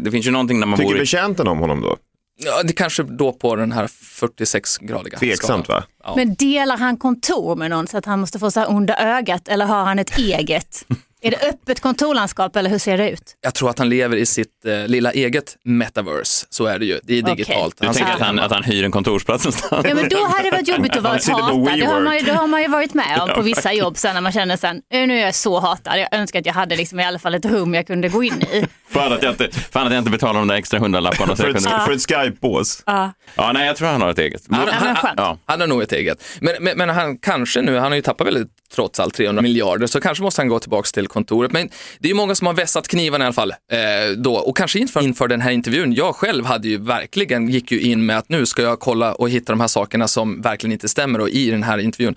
det 0.00 0.10
finns 0.10 0.26
ju 0.26 0.30
någonting 0.30 0.60
när 0.60 0.66
man 0.66 0.78
Tycker 0.78 0.88
bor 0.88 0.96
i... 0.96 1.00
betjänten 1.00 1.48
om 1.48 1.58
honom 1.58 1.80
då? 1.80 1.96
Ja, 2.36 2.62
det 2.62 2.72
kanske 2.72 3.02
då 3.02 3.32
på 3.32 3.56
den 3.56 3.72
här 3.72 3.86
46-gradiga 3.86 5.18
Tveksamt 5.18 5.68
va? 5.68 5.84
Ja. 6.04 6.12
Men 6.16 6.34
delar 6.34 6.76
han 6.76 6.96
kontor 6.96 7.56
med 7.56 7.70
någon 7.70 7.86
så 7.86 7.98
att 7.98 8.04
han 8.04 8.20
måste 8.20 8.38
få 8.38 8.50
så 8.50 8.60
här 8.60 8.70
under 8.70 8.94
ögat 9.00 9.48
eller 9.48 9.66
har 9.66 9.84
han 9.84 9.98
ett 9.98 10.18
eget? 10.18 10.84
Är 11.24 11.30
det 11.30 11.36
öppet 11.48 11.80
kontorlandskap 11.80 12.56
eller 12.56 12.70
hur 12.70 12.78
ser 12.78 12.98
det 12.98 13.10
ut? 13.10 13.22
Jag 13.40 13.54
tror 13.54 13.70
att 13.70 13.78
han 13.78 13.88
lever 13.88 14.16
i 14.16 14.26
sitt 14.26 14.64
eh, 14.66 14.86
lilla 14.88 15.12
eget 15.12 15.56
metaverse, 15.64 16.46
så 16.50 16.66
är 16.66 16.78
det 16.78 16.84
ju. 16.86 17.00
Det 17.02 17.18
är 17.18 17.22
digitalt. 17.22 17.76
Du 17.80 17.86
Han 17.86 17.94
tänker 17.94 18.12
att 18.12 18.20
han, 18.20 18.38
att 18.38 18.52
han 18.52 18.62
hyr 18.64 18.84
en 18.84 18.90
kontorsplats 18.92 19.44
någonstans? 19.44 19.86
Ja 19.88 19.94
men 19.94 20.08
då 20.08 20.24
hade 20.26 20.42
det 20.42 20.50
varit 20.50 20.68
jobbigt 20.68 20.96
att 20.96 21.02
vara 21.02 21.12
hatad. 21.12 21.78
Det 21.78 21.84
har, 21.86 22.00
man 22.00 22.18
ju, 22.18 22.24
det 22.24 22.32
har 22.32 22.46
man 22.46 22.62
ju 22.62 22.68
varit 22.68 22.94
med 22.94 23.20
om 23.22 23.28
på 23.28 23.42
vissa 23.42 23.72
jobb 23.72 23.96
sen 23.98 24.14
när 24.14 24.20
man 24.20 24.32
känner 24.32 24.56
sen, 24.56 24.82
"Eh, 24.94 25.06
nu 25.06 25.18
är 25.18 25.24
jag 25.24 25.34
så 25.34 25.60
hatad. 25.60 25.98
Jag 26.00 26.14
önskar 26.14 26.40
att 26.40 26.46
jag 26.46 26.52
hade 26.54 26.76
liksom 26.76 27.00
i 27.00 27.04
alla 27.04 27.18
fall 27.18 27.34
ett 27.34 27.44
rum 27.44 27.74
jag 27.74 27.86
kunde 27.86 28.08
gå 28.08 28.22
in 28.22 28.42
i. 28.42 28.66
Fan 28.90 29.12
att 29.12 29.22
jag 29.22 29.32
inte, 29.32 29.48
fan 29.72 29.86
att 29.86 29.92
jag 29.92 30.00
inte 30.00 30.10
betalar 30.10 30.38
de 30.40 30.48
där 30.48 30.54
extra 30.56 30.78
hundralapparna. 30.80 31.36
För 31.36 31.48
ett, 31.48 31.54
kunde- 31.64 31.80
för 31.86 31.92
ett 31.92 32.00
Skype-bås. 32.08 32.82
Ja, 32.86 33.12
nej, 33.54 33.66
jag 33.66 33.76
tror 33.76 33.88
han 33.88 34.02
har 34.02 34.10
ett 34.10 34.18
eget. 34.18 34.42
Han, 34.50 34.66
Ja, 34.66 34.72
han, 34.72 34.96
skönt. 34.96 35.14
Ja. 35.16 35.38
han 35.44 35.60
har 35.60 35.66
nog 35.66 35.82
ett 35.82 35.92
eget. 35.92 36.24
Men, 36.40 36.54
men, 36.60 36.78
men 36.78 36.88
han 36.88 37.18
kanske 37.18 37.60
nu, 37.62 37.74
han 37.78 37.90
har 37.92 37.96
ju 37.96 38.02
tappat 38.02 38.26
väldigt 38.26 38.48
trots 38.74 39.00
allt 39.00 39.14
300 39.14 39.42
miljarder, 39.42 39.86
så 39.86 40.00
kanske 40.00 40.24
måste 40.24 40.40
han 40.40 40.48
gå 40.48 40.58
tillbaka 40.58 40.86
till 40.86 41.08
kontoret. 41.08 41.52
Men 41.52 41.68
det 41.98 42.06
är 42.06 42.08
ju 42.08 42.14
många 42.14 42.34
som 42.34 42.46
har 42.46 42.54
vässat 42.54 42.88
knivarna 42.88 43.24
i 43.24 43.26
alla 43.26 43.34
fall 43.34 43.50
eh, 43.50 44.16
då 44.16 44.34
och 44.34 44.56
kanske 44.56 44.78
inför, 44.78 45.02
inför 45.02 45.28
den 45.28 45.40
här 45.40 45.50
intervjun. 45.50 45.92
Jag 45.94 46.16
själv 46.16 46.44
hade 46.44 46.68
ju 46.68 46.78
verkligen, 46.78 47.48
gick 47.48 47.72
ju 47.72 47.80
in 47.80 48.06
med 48.06 48.18
att 48.18 48.28
nu 48.28 48.46
ska 48.46 48.62
jag 48.62 48.80
kolla 48.80 49.14
och 49.14 49.30
hitta 49.30 49.52
de 49.52 49.60
här 49.60 49.68
sakerna 49.68 50.08
som 50.08 50.40
verkligen 50.40 50.72
inte 50.72 50.88
stämmer 50.88 51.20
och 51.20 51.28
i 51.28 51.50
den 51.50 51.62
här 51.62 51.78
intervjun. 51.78 52.14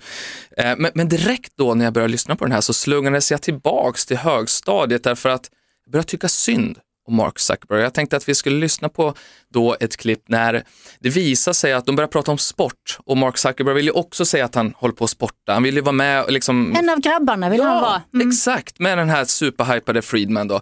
Eh, 0.56 0.74
men, 0.78 0.90
men 0.94 1.08
direkt 1.08 1.52
då 1.56 1.74
när 1.74 1.84
jag 1.84 1.94
började 1.94 2.12
lyssna 2.12 2.36
på 2.36 2.44
den 2.44 2.52
här 2.52 2.60
så 2.60 2.72
slungades 2.72 3.30
jag 3.30 3.42
tillbaks 3.42 4.06
till 4.06 4.16
högstadiet 4.16 5.04
därför 5.04 5.28
att 5.28 5.50
jag 5.84 5.92
började 5.92 6.08
tycka 6.08 6.28
synd 6.28 6.78
om 7.06 7.16
Mark 7.16 7.38
Zuckerberg. 7.38 7.82
Jag 7.82 7.94
tänkte 7.94 8.16
att 8.16 8.28
vi 8.28 8.34
skulle 8.34 8.56
lyssna 8.56 8.88
på 8.88 9.14
då 9.52 9.76
ett 9.80 9.96
klipp 9.96 10.28
när 10.28 10.62
det 11.00 11.08
visar 11.08 11.52
sig 11.52 11.72
att 11.72 11.86
de 11.86 11.96
börjar 11.96 12.08
prata 12.08 12.30
om 12.30 12.38
sport 12.38 12.98
och 13.04 13.16
Mark 13.16 13.38
Zuckerberg 13.38 13.74
vill 13.74 13.84
ju 13.84 13.90
också 13.90 14.24
säga 14.24 14.44
att 14.44 14.54
han 14.54 14.74
håller 14.76 14.94
på 14.94 15.04
att 15.04 15.10
sporta. 15.10 15.52
Han 15.52 15.62
vill 15.62 15.74
ju 15.74 15.80
vara 15.80 15.92
med 15.92 16.24
och 16.24 16.32
liksom 16.32 16.76
En 16.76 16.88
av 16.90 17.00
grabbarna 17.00 17.50
vill 17.50 17.62
han 17.62 17.82
vara. 17.82 18.02
Mm. 18.14 18.28
exakt, 18.28 18.78
med 18.78 18.98
den 18.98 19.08
här 19.08 19.24
superhypade 19.24 20.02
Friedman 20.02 20.48
då. 20.48 20.60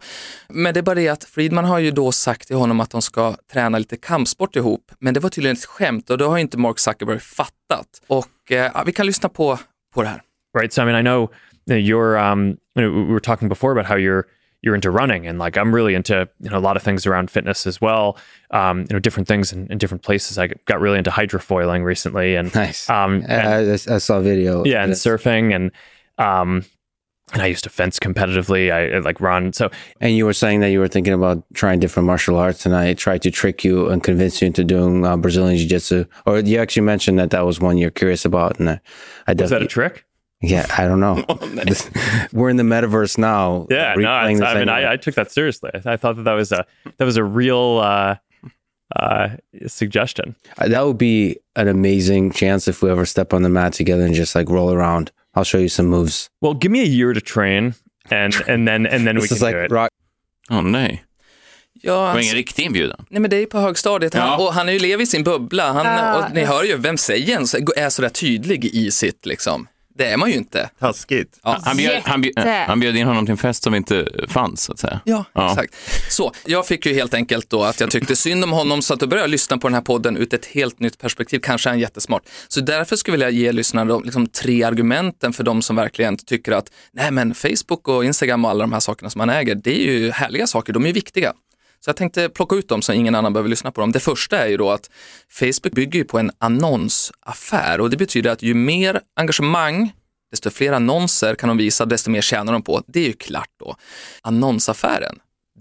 Men 0.48 0.74
det 0.74 0.80
är 0.80 0.82
bara 0.82 0.94
det 0.94 1.08
att 1.08 1.24
Friedman 1.24 1.64
har 1.64 1.78
ju 1.78 1.90
då 1.90 2.12
sagt 2.12 2.46
till 2.46 2.56
honom 2.56 2.80
att 2.80 2.90
de 2.90 3.02
ska 3.02 3.36
träna 3.52 3.78
lite 3.78 3.96
kampsport 3.96 4.56
ihop, 4.56 4.92
men 4.98 5.14
det 5.14 5.20
var 5.20 5.30
tydligen 5.30 5.56
ett 5.56 5.64
skämt 5.64 6.10
och 6.10 6.18
det 6.18 6.24
har 6.24 6.36
ju 6.36 6.42
inte 6.42 6.58
Mark 6.58 6.78
Zuckerberg 6.78 7.20
fattat. 7.20 7.86
Och 8.06 8.52
eh, 8.52 8.70
ja, 8.74 8.82
vi 8.86 8.92
kan 8.92 9.06
lyssna 9.06 9.28
på, 9.28 9.58
på 9.94 10.02
det 10.02 10.08
här. 10.08 10.22
right? 10.54 10.72
So 10.72 10.82
I 10.82 10.84
mean, 10.84 10.96
I 10.96 11.02
know 11.02 11.30
you 11.66 11.74
know, 11.74 11.78
you're. 11.78 12.16
Um, 12.16 12.58
you 12.76 12.82
know, 12.82 12.90
we 12.90 13.12
were 13.12 13.20
talking 13.20 13.48
before 13.48 13.72
about 13.72 13.86
how 13.86 13.96
you're 13.96 14.24
you're 14.64 14.74
into 14.74 14.90
running, 14.90 15.26
and 15.26 15.38
like 15.38 15.56
I'm 15.56 15.74
really 15.74 15.94
into 15.94 16.28
you 16.40 16.50
know 16.50 16.58
a 16.58 16.60
lot 16.60 16.76
of 16.76 16.82
things 16.82 17.06
around 17.06 17.30
fitness 17.30 17.66
as 17.66 17.80
well. 17.80 18.16
Um, 18.50 18.80
you 18.80 18.86
know, 18.94 18.98
different 18.98 19.28
things 19.28 19.52
in, 19.52 19.66
in 19.70 19.78
different 19.78 20.02
places. 20.02 20.38
I 20.38 20.48
got 20.66 20.80
really 20.80 20.98
into 20.98 21.10
hydrofoiling 21.10 21.84
recently, 21.84 22.34
and 22.36 22.54
Nice. 22.56 22.88
um, 22.90 23.24
I, 23.28 23.32
and- 23.34 23.70
I, 23.70 23.94
I 23.94 23.98
saw 23.98 24.18
a 24.18 24.22
video. 24.22 24.64
yeah, 24.64 24.82
and 24.82 24.92
surfing, 24.94 25.54
and 25.54 25.70
um, 26.18 26.64
and 27.32 27.40
I 27.42 27.46
used 27.46 27.64
to 27.64 27.70
fence 27.70 27.98
competitively. 27.98 28.70
I, 28.72 28.96
I 28.96 28.98
like 29.00 29.18
run. 29.20 29.52
So 29.54 29.70
And 30.00 30.14
you 30.14 30.26
were 30.26 30.34
saying 30.34 30.60
that 30.60 30.68
you 30.70 30.78
were 30.78 30.88
thinking 30.88 31.14
about 31.14 31.42
trying 31.54 31.80
different 31.80 32.06
martial 32.06 32.36
arts, 32.36 32.66
and 32.66 32.76
I 32.76 32.92
tried 32.94 33.22
to 33.22 33.30
trick 33.30 33.64
you 33.64 33.88
and 33.88 34.02
convince 34.02 34.40
you 34.42 34.46
into 34.46 34.62
doing 34.62 35.04
uh, 35.06 35.16
Brazilian 35.16 35.56
Jiu 35.58 35.66
Jitsu. 35.68 36.04
Or 36.26 36.38
you 36.40 36.58
actually 36.58 36.82
mentioned 36.82 37.18
that 37.18 37.30
that 37.30 37.46
was 37.46 37.60
one 37.60 37.78
you're 37.78 37.90
curious 37.90 38.24
about, 38.24 38.60
and 38.60 38.68
I, 38.70 38.80
I 39.26 39.32
is 39.32 39.50
that 39.50 39.62
a 39.62 39.66
trick? 39.66 40.04
Yeah, 40.48 40.66
I 40.78 40.86
don't 40.88 41.00
know. 41.00 41.24
This- 41.64 41.90
we're 42.32 42.50
in 42.50 42.56
the 42.56 42.62
metaverse 42.64 43.18
now. 43.18 43.66
Yeah, 43.70 43.94
no. 43.94 44.02
replaying 44.02 44.36
it's- 44.36 44.52
the 44.52 44.58
I 44.58 44.58
mean. 44.60 44.68
I, 44.68 44.92
I 44.92 44.96
took 44.96 45.14
that 45.14 45.30
seriously. 45.32 45.70
I, 45.74 45.92
I 45.94 45.96
thought 45.96 46.16
that 46.16 46.24
that 46.24 46.34
was 46.36 46.52
a 46.52 46.64
that 46.98 47.04
was 47.04 47.16
a 47.16 47.24
real 47.24 47.80
uh, 47.82 48.16
uh, 48.96 49.28
suggestion. 49.66 50.34
Uh, 50.58 50.68
that 50.68 50.84
would 50.86 50.98
be 50.98 51.36
an 51.56 51.68
amazing 51.68 52.32
chance 52.32 52.68
if 52.70 52.82
we 52.82 52.90
ever 52.90 53.06
step 53.06 53.32
on 53.32 53.42
the 53.42 53.48
mat 53.48 53.72
together 53.72 54.04
and 54.04 54.14
just 54.14 54.34
like 54.34 54.48
roll 54.50 54.72
around. 54.72 55.10
I'll 55.34 55.44
show 55.44 55.58
you 55.58 55.68
some 55.68 55.88
moves. 55.88 56.28
Well, 56.40 56.54
give 56.54 56.70
me 56.72 56.80
a 56.80 56.86
year 56.86 57.12
to 57.14 57.20
train, 57.20 57.74
and 58.10 58.34
and 58.48 58.68
then 58.68 58.86
and 58.86 59.04
then 59.06 59.16
we 59.16 59.26
can 59.28 59.36
is 59.36 59.40
do 59.40 59.46
it. 59.64 59.70
rock. 59.72 59.88
Åh 60.50 60.62
nej, 60.62 61.02
Ja, 61.82 61.92
det 61.92 61.98
var 61.98 62.06
alltså- 62.08 62.22
ingen 62.22 62.34
riktig 62.34 62.62
inbjudan. 62.64 63.04
Nej 63.10 63.20
men 63.20 63.30
det 63.30 63.36
är 63.36 63.40
ju 63.40 63.46
på 63.46 63.58
högstadiet 63.58 64.14
han, 64.14 64.28
Ja. 64.28 64.46
och 64.46 64.54
han 64.54 64.68
är 64.68 64.72
ju 64.72 64.78
lever 64.78 65.02
i 65.02 65.06
sin 65.06 65.22
bubbla. 65.24 65.72
Han, 65.72 65.86
Ah, 65.86 66.18
och 66.28 66.34
ni 66.34 66.44
hör 66.44 66.64
ju, 66.64 66.76
vem 66.76 66.96
säger 66.96 67.36
en 67.36 67.46
så- 67.46 67.58
är 67.76 67.88
sådär 67.90 68.08
tydlig 68.08 68.64
i 68.64 68.90
sitt 68.90 69.26
liksom? 69.26 69.66
Det 69.98 70.06
är 70.06 70.16
man 70.16 70.30
ju 70.30 70.36
inte. 70.36 70.70
Taskigt. 70.80 71.40
Ja. 71.42 71.58
Han 71.64 71.76
bjöd, 71.76 72.02
han, 72.04 72.20
bjöd, 72.20 72.38
han 72.66 72.80
bjöd 72.80 72.96
in 72.96 73.06
honom 73.06 73.26
till 73.26 73.30
en 73.32 73.36
fest 73.38 73.62
som 73.62 73.74
inte 73.74 74.08
fanns, 74.28 74.62
så 74.62 74.72
att 74.72 74.78
säga. 74.78 75.00
Ja, 75.04 75.24
Ja. 75.32 75.50
exakt. 75.50 75.74
Så 76.12 76.32
jag 76.44 76.66
fick 76.66 76.86
ju 76.86 76.94
helt 76.94 77.14
enkelt 77.14 77.50
då 77.50 77.62
att 77.62 77.80
jag 77.80 77.90
tyckte 77.90 78.16
synd 78.16 78.44
om 78.44 78.52
honom 78.52 78.82
så 78.82 78.94
att 78.94 79.00
då 79.00 79.06
började 79.06 79.24
jag 79.24 79.30
lyssna 79.30 79.58
på 79.58 79.68
den 79.68 79.74
här 79.74 79.82
podden 79.82 80.16
ut 80.16 80.32
ett 80.32 80.46
helt 80.46 80.80
nytt 80.80 80.98
perspektiv. 80.98 81.38
Kanske 81.38 81.68
är 81.68 81.70
han 81.70 81.80
jättesmart. 81.80 82.22
Så 82.48 82.60
därför 82.60 82.96
skulle 82.96 83.14
jag 83.24 83.26
vilja 83.28 83.40
ge 83.44 83.52
lyssnarna 83.52 83.92
de, 83.92 84.04
liksom, 84.04 84.26
tre 84.26 84.62
argumenten 84.62 85.32
för 85.32 85.44
de 85.44 85.62
som 85.62 85.76
verkligen 85.76 86.16
tycker 86.16 86.52
att 86.52 86.70
nej 86.92 87.10
men 87.10 87.34
Facebook 87.34 87.88
och 87.88 88.04
Instagram 88.04 88.44
och 88.44 88.50
alla 88.50 88.64
de 88.64 88.72
här 88.72 88.80
sakerna 88.80 89.10
som 89.10 89.18
man 89.18 89.30
äger, 89.30 89.54
det 89.54 89.80
är 89.88 89.92
ju 89.92 90.10
härliga 90.10 90.46
saker, 90.46 90.72
de 90.72 90.82
är 90.82 90.86
ju 90.86 90.92
viktiga. 90.92 91.32
Så 91.84 91.88
jag 91.88 91.96
tänkte 91.96 92.28
plocka 92.28 92.56
ut 92.56 92.68
dem 92.68 92.82
så 92.82 92.92
ingen 92.92 93.14
annan 93.14 93.32
behöver 93.32 93.50
lyssna 93.50 93.72
på 93.72 93.80
dem. 93.80 93.92
Det 93.92 94.00
första 94.00 94.38
är 94.38 94.46
ju 94.46 94.56
då 94.56 94.70
att 94.70 94.90
Facebook 95.30 95.72
bygger 95.72 96.04
på 96.04 96.18
en 96.18 96.30
annonsaffär 96.38 97.80
och 97.80 97.90
det 97.90 97.96
betyder 97.96 98.30
att 98.30 98.42
ju 98.42 98.54
mer 98.54 99.00
engagemang 99.16 99.92
desto 100.30 100.50
fler 100.50 100.72
annonser 100.72 101.34
kan 101.34 101.48
de 101.48 101.58
visa, 101.58 101.86
desto 101.86 102.10
mer 102.10 102.20
tjänar 102.20 102.52
de 102.52 102.62
på. 102.62 102.82
Det 102.86 103.00
är 103.00 103.06
ju 103.06 103.12
klart 103.12 103.50
då. 103.60 103.76
Annonsaffären, 104.22 105.18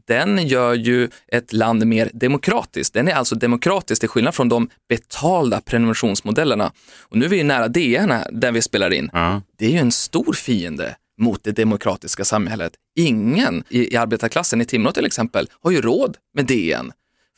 den 0.07 0.47
gör 0.47 0.73
ju 0.73 1.09
ett 1.27 1.53
land 1.53 1.87
mer 1.87 2.09
demokratiskt. 2.13 2.93
Den 2.93 3.07
är 3.07 3.13
alltså 3.13 3.35
demokratisk 3.35 3.99
till 3.99 4.09
skillnad 4.09 4.35
från 4.35 4.49
de 4.49 4.69
betalda 4.89 5.61
prenumerationsmodellerna. 5.61 6.71
Och 7.01 7.17
nu 7.17 7.25
är 7.25 7.29
vi 7.29 7.37
ju 7.37 7.43
nära 7.43 7.67
DN 7.67 8.11
här, 8.11 8.27
där 8.31 8.51
vi 8.51 8.61
spelar 8.61 8.93
in. 8.93 9.09
Ja. 9.13 9.41
Det 9.57 9.65
är 9.65 9.69
ju 9.69 9.77
en 9.77 9.91
stor 9.91 10.33
fiende 10.33 10.95
mot 11.17 11.43
det 11.43 11.51
demokratiska 11.51 12.25
samhället. 12.25 12.73
Ingen 12.95 13.63
i, 13.69 13.93
i 13.93 13.97
arbetarklassen 13.97 14.61
i 14.61 14.65
Timrå 14.65 14.91
till 14.91 15.05
exempel 15.05 15.47
har 15.61 15.71
ju 15.71 15.81
råd 15.81 16.17
med 16.33 16.45
DN. 16.45 16.91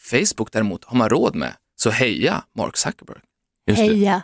Facebook 0.09 0.51
däremot 0.51 0.83
har 0.83 0.97
man 0.97 1.09
råd 1.09 1.35
med. 1.35 1.53
Så 1.75 1.89
heja 1.89 2.43
Mark 2.57 2.77
Zuckerberg. 2.77 3.17
Heja. 3.71 4.21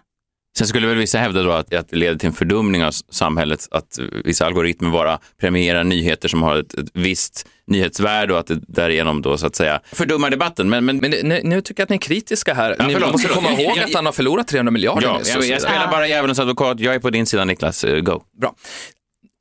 Sen 0.58 0.68
skulle 0.68 0.88
väl 0.88 0.98
vissa 0.98 1.18
hävda 1.18 1.44
då 1.44 1.52
att, 1.52 1.74
att 1.74 1.90
det 1.90 1.96
leder 1.96 2.16
till 2.16 2.28
en 2.28 2.34
fördumning 2.34 2.84
av 2.84 2.92
samhället, 2.92 3.68
att 3.72 4.00
vissa 4.26 4.46
algoritmer 4.46 4.90
bara 4.90 5.20
premierar 5.40 5.84
nyheter 5.84 6.28
som 6.30 6.42
har 6.42 6.56
ett, 6.56 6.74
ett 6.74 6.90
visst 6.94 7.48
nyhetsvärde 7.68 8.34
och 8.34 8.40
att 8.40 8.48
det 8.48 8.60
därigenom 8.68 9.22
då 9.22 9.38
så 9.38 9.48
att 9.48 9.56
säga 9.56 9.82
fördummar 9.92 10.30
debatten. 10.30 10.70
Men, 10.70 10.86
men, 10.86 10.98
Men 10.98 11.12
nu, 11.12 11.42
nu 11.44 11.62
tycker 11.62 11.82
jag 11.82 11.86
att 11.86 11.90
ni 11.90 11.96
är 11.96 12.00
kritiska 12.00 12.54
här. 12.54 12.76
Ja, 12.80 12.88
ni 12.88 12.94
förlåt, 12.94 13.12
måste 13.12 13.28
förlåt. 13.28 13.46
komma 13.48 13.62
ihåg 13.62 13.80
att 13.80 13.94
han 13.94 14.06
har 14.06 14.14
förlorat 14.14 14.48
300 14.48 14.72
miljarder 14.72 15.08
ja, 15.08 15.22
jag, 15.26 15.46
jag 15.46 15.62
spelar 15.62 15.92
bara 15.92 16.08
djävulens 16.08 16.40
advokat. 16.40 16.80
Jag 16.80 16.96
är 16.96 17.00
på 17.00 17.10
din 17.10 17.26
sida 17.26 17.46
Niklas, 17.46 17.84
Eh, 17.84 18.00
go. 18.00 18.24
Bra. 18.42 18.56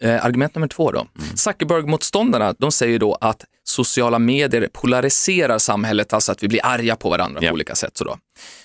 Eh, 0.03 0.25
argument 0.25 0.55
nummer 0.55 0.69
två 0.69 0.93
då. 0.93 1.07
Zuckerberg-motståndarna, 1.35 2.55
de 2.59 2.73
säger 2.73 2.99
då 2.99 3.15
att 3.21 3.45
sociala 3.65 4.19
medier 4.19 4.69
polariserar 4.73 5.59
samhället, 5.59 6.13
alltså 6.13 6.33
att 6.33 6.43
vi 6.43 6.49
blir 6.49 6.61
arga 6.67 6.97
på 6.97 7.11
varandra 7.11 7.41
Ja. 7.43 7.49
på 7.49 7.55
olika 7.55 7.75
sätt. 7.75 7.97
Så 7.97 8.05
då. 8.05 8.19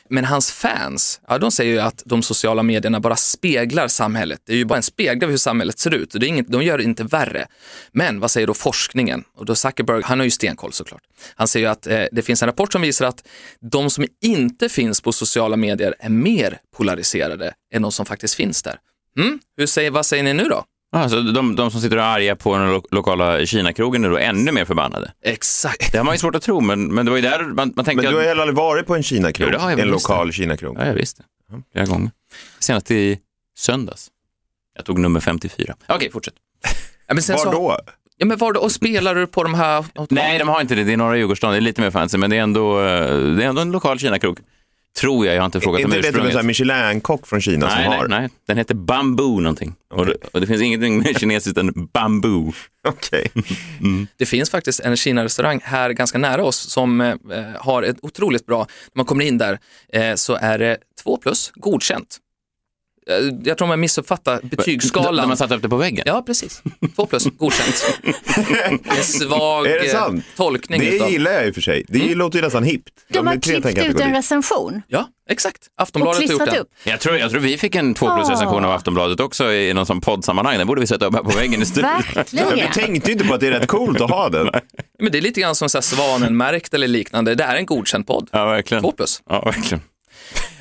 Men 0.09 0.25
hans 0.25 0.51
fans, 0.51 1.21
ja, 1.27 1.37
de 1.37 1.51
säger 1.51 1.73
ju 1.73 1.79
att 1.79 2.03
de 2.05 2.23
sociala 2.23 2.63
medierna 2.63 2.99
bara 2.99 3.15
speglar 3.15 3.87
samhället. 3.87 4.41
Det 4.45 4.53
är 4.53 4.57
ju 4.57 4.65
bara 4.65 4.75
en 4.77 4.83
spegel 4.83 5.23
av 5.23 5.29
hur 5.29 5.37
samhället 5.37 5.79
ser 5.79 5.93
ut. 5.93 6.11
Det 6.11 6.25
är 6.25 6.27
inget, 6.27 6.47
de 6.47 6.63
gör 6.63 6.77
det 6.77 6.83
inte 6.83 7.03
värre. 7.03 7.47
Men 7.91 8.19
vad 8.19 8.31
säger 8.31 8.47
då 8.47 8.53
forskningen? 8.53 9.23
Och 9.35 9.45
då 9.45 9.55
Zuckerberg, 9.55 10.01
han 10.05 10.19
har 10.19 10.23
ju 10.23 10.31
stenkoll 10.31 10.73
såklart. 10.73 11.01
Han 11.35 11.47
säger 11.47 11.65
ju 11.65 11.71
att 11.71 11.87
eh, 11.87 12.03
det 12.11 12.21
finns 12.21 12.43
en 12.43 12.47
rapport 12.47 12.71
som 12.71 12.81
visar 12.81 13.05
att 13.05 13.27
de 13.71 13.89
som 13.89 14.05
inte 14.21 14.69
finns 14.69 15.01
på 15.01 15.11
sociala 15.11 15.55
medier 15.57 15.95
är 15.99 16.09
mer 16.09 16.57
polariserade 16.77 17.53
än 17.73 17.81
de 17.81 17.91
som 17.91 18.05
faktiskt 18.05 18.35
finns 18.35 18.63
där. 18.63 18.75
Mm? 19.19 19.39
Hur 19.57 19.65
säger, 19.65 19.91
vad 19.91 20.05
säger 20.05 20.23
ni 20.23 20.33
nu 20.33 20.43
då? 20.43 20.63
Alltså, 20.95 21.21
de, 21.21 21.55
de 21.55 21.71
som 21.71 21.81
sitter 21.81 21.97
och 21.97 22.03
är 22.03 22.07
arga 22.07 22.35
på 22.35 22.57
den 22.57 22.73
lo 22.73 22.81
lokala 22.91 23.45
Kina-krogen 23.45 24.03
är 24.05 24.09
då 24.09 24.17
ännu 24.17 24.51
mer 24.51 24.65
förbannade. 24.65 25.11
Exakt. 25.23 25.91
Det 25.91 25.97
har 25.97 26.05
man 26.05 26.13
ju 26.13 26.17
svårt 26.19 26.35
att 26.35 26.41
tro, 26.41 26.61
men, 26.61 26.93
men 26.93 27.05
det 27.05 27.11
var 27.11 27.17
ju 27.17 27.21
där 27.21 27.43
man, 27.43 27.73
man 27.75 27.85
tänkte 27.85 27.95
Men 27.95 28.13
du 28.13 28.17
har 28.17 28.23
heller 28.25 28.41
aldrig 28.41 28.55
varit 28.57 28.87
på 28.87 28.95
en 28.95 29.03
Kina-krog? 29.03 29.49
Jo, 29.53 29.59
en 29.69 29.87
lokal 29.87 30.31
Kina-krog? 30.31 30.77
Ja, 30.79 30.85
jag 30.85 30.93
visste. 30.93 31.23
Ja, 31.51 31.57
flera 31.71 31.85
gånger. 31.85 32.11
Senast 32.59 32.91
i 32.91 33.19
söndags. 33.57 34.07
Jag 34.75 34.85
tog 34.85 34.99
nummer 34.99 35.19
54. 35.19 35.75
Okej, 35.87 36.11
fortsätt. 36.11 36.33
Ja, 37.07 37.13
men 37.13 37.23
sen 37.23 37.35
Var 37.35 37.43
så, 37.43 37.51
då? 37.51 37.77
Ja, 38.17 38.25
men 38.25 38.37
var 38.37 38.53
då, 38.53 38.59
och 38.59 38.71
spelar 38.71 39.15
du 39.15 39.27
på 39.27 39.43
de 39.43 39.53
här? 39.53 39.85
Nej, 40.09 40.39
de 40.39 40.47
har 40.49 40.61
inte 40.61 40.75
det. 40.75 40.83
Det 40.83 40.93
är 40.93 40.97
norra 40.97 41.17
Djurgårdsstaden. 41.17 41.53
Det 41.53 41.59
är 41.59 41.61
lite 41.61 41.81
mer 41.81 41.91
fancy, 41.91 42.17
men 42.17 42.29
det 42.29 42.37
är 42.37 42.41
ändå, 42.41 42.79
eh, 42.79 43.17
det 43.35 43.43
är 43.43 43.47
ändå 43.47 43.61
en 43.61 43.71
lokal 43.71 43.99
Kina-krog. 43.99 44.39
Tror 44.99 45.25
jag. 45.25 45.35
Jag 45.35 45.41
har 45.41 45.45
inte 45.45 45.61
frågat 45.61 45.85
om 45.85 45.93
Inte 45.93 45.95
vet 45.95 46.13
du 46.13 46.19
en 46.19 46.25
ursprunget. 46.25 46.45
Michelin-kock 46.45 47.27
från 47.27 47.41
Kina 47.41 47.65
Nej, 47.65 47.75
som 47.75 47.89
nej, 47.91 47.99
har? 47.99 48.07
nej, 48.07 48.29
den 48.47 48.57
heter 48.57 48.75
Bamboo 48.75 49.39
någonting. 49.39 49.75
Och, 49.93 50.05
det, 50.05 50.15
och 50.31 50.41
det 50.41 50.47
finns 50.47 50.61
ingenting 50.61 50.97
mer 51.03 51.13
kinesiskt 51.13 51.57
än 51.57 51.89
bamboo. 51.93 52.53
Okej. 52.87 53.31
Det 54.17 54.25
finns 54.25 54.49
faktiskt 54.49 54.79
en 54.79 54.97
Kina-restaurang 54.97 55.59
här 55.63 55.89
ganska 55.89 56.17
nära 56.17 56.43
oss 56.43 56.57
som 56.57 57.01
eh, 57.01 57.15
har 57.59 57.83
ett 57.83 57.97
otroligt 58.01 58.45
bra, 58.45 58.57
när 58.59 58.99
man 58.99 59.05
kommer 59.05 59.25
in 59.25 59.37
där 59.37 59.59
eh, 59.93 60.15
så 60.15 60.35
är 60.35 60.59
det 60.59 60.77
två 61.03 61.17
plus, 61.17 61.51
godkänt. 61.55 62.17
Eh, 63.09 63.15
jag 63.43 63.57
tror 63.57 63.67
man 63.67 63.79
missuppfattar 63.79 64.39
betygsskalan. 64.43 65.15
De 65.15 65.29
har 65.29 65.35
satt 65.35 65.51
upp 65.51 65.61
det 65.61 65.69
på 65.69 65.77
väggen. 65.77 66.03
Ja, 66.07 66.23
precis. 66.25 66.61
Två 66.95 67.05
plus, 67.05 67.23
godkänt. 67.37 67.99
En 68.83 69.03
svag 69.03 69.65
Är 69.67 69.79
det 69.79 69.85
eh, 69.87 69.91
sant? 69.99 70.25
tolkning. 70.35 70.79
Det 70.79 70.89
utav- 70.91 71.09
gillar 71.09 71.31
jag 71.31 71.47
i 71.47 71.51
och 71.51 71.53
för 71.55 71.61
sig. 71.61 71.85
Det 71.87 72.15
låter 72.15 72.37
ju 72.39 72.43
nästan 72.45 72.63
hippt. 72.63 72.89
De 73.09 73.27
har 73.27 73.35
det 73.35 73.39
är 73.49 73.61
tre 73.61 73.71
klippt 73.73 73.89
ut 73.89 73.99
en 73.99 74.13
recension 74.13 74.81
Ja, 74.87 75.07
exakt. 75.29 75.57
och 75.77 75.83
Aftonbladet 75.83 76.21
har 76.21 76.37
gjort 76.39 76.45
den. 76.45 76.59
upp. 76.61 76.67
Jag 76.83 76.99
tror, 76.99 77.17
jag 77.17 77.29
tror 77.31 77.39
vi 77.41 77.57
fick 77.57 77.75
en 77.75 77.93
två 77.93 78.15
plus 78.15 78.29
recension 78.29 78.65
av. 78.65 78.71
Aftonbladet 78.71 79.19
också 79.19 79.51
i 79.53 79.73
någon 79.73 79.85
sån 79.85 80.01
poddsammanhang. 80.01 80.57
Den 80.57 80.67
borde 80.67 80.81
vi 80.81 80.87
sätta 80.87 81.05
upp 81.05 81.13
här 81.15 81.23
på 81.23 81.29
väggen 81.37 81.61
i 81.61 81.65
studion. 81.65 81.91
Du 82.31 82.37
Verkligen. 82.37 82.71
tänkte 82.71 83.09
ju 83.09 83.13
inte 83.13 83.25
på 83.25 83.33
att 83.33 83.39
det 83.39 83.47
är 83.47 83.51
rätt 83.51 83.67
coolt 83.67 84.01
att 84.01 84.09
ha 84.09 84.29
den. 84.29 84.49
Men 84.99 85.11
det 85.11 85.17
är 85.17 85.21
lite 85.21 85.41
grann 85.41 85.55
som 85.55 85.69
så 85.69 85.77
här 85.77 85.81
Svanen-märkt 85.81 86.73
eller 86.73 86.87
liknande. 86.87 87.35
Det 87.35 87.43
är 87.43 87.55
en 87.55 87.65
godkänd 87.65 88.07
podd. 88.07 88.29
Ja, 88.31 88.45
verkligen. 88.45 88.83
Två 88.83 88.91
plus. 88.91 89.21
Ja, 89.29 89.41
verkligen. 89.45 89.81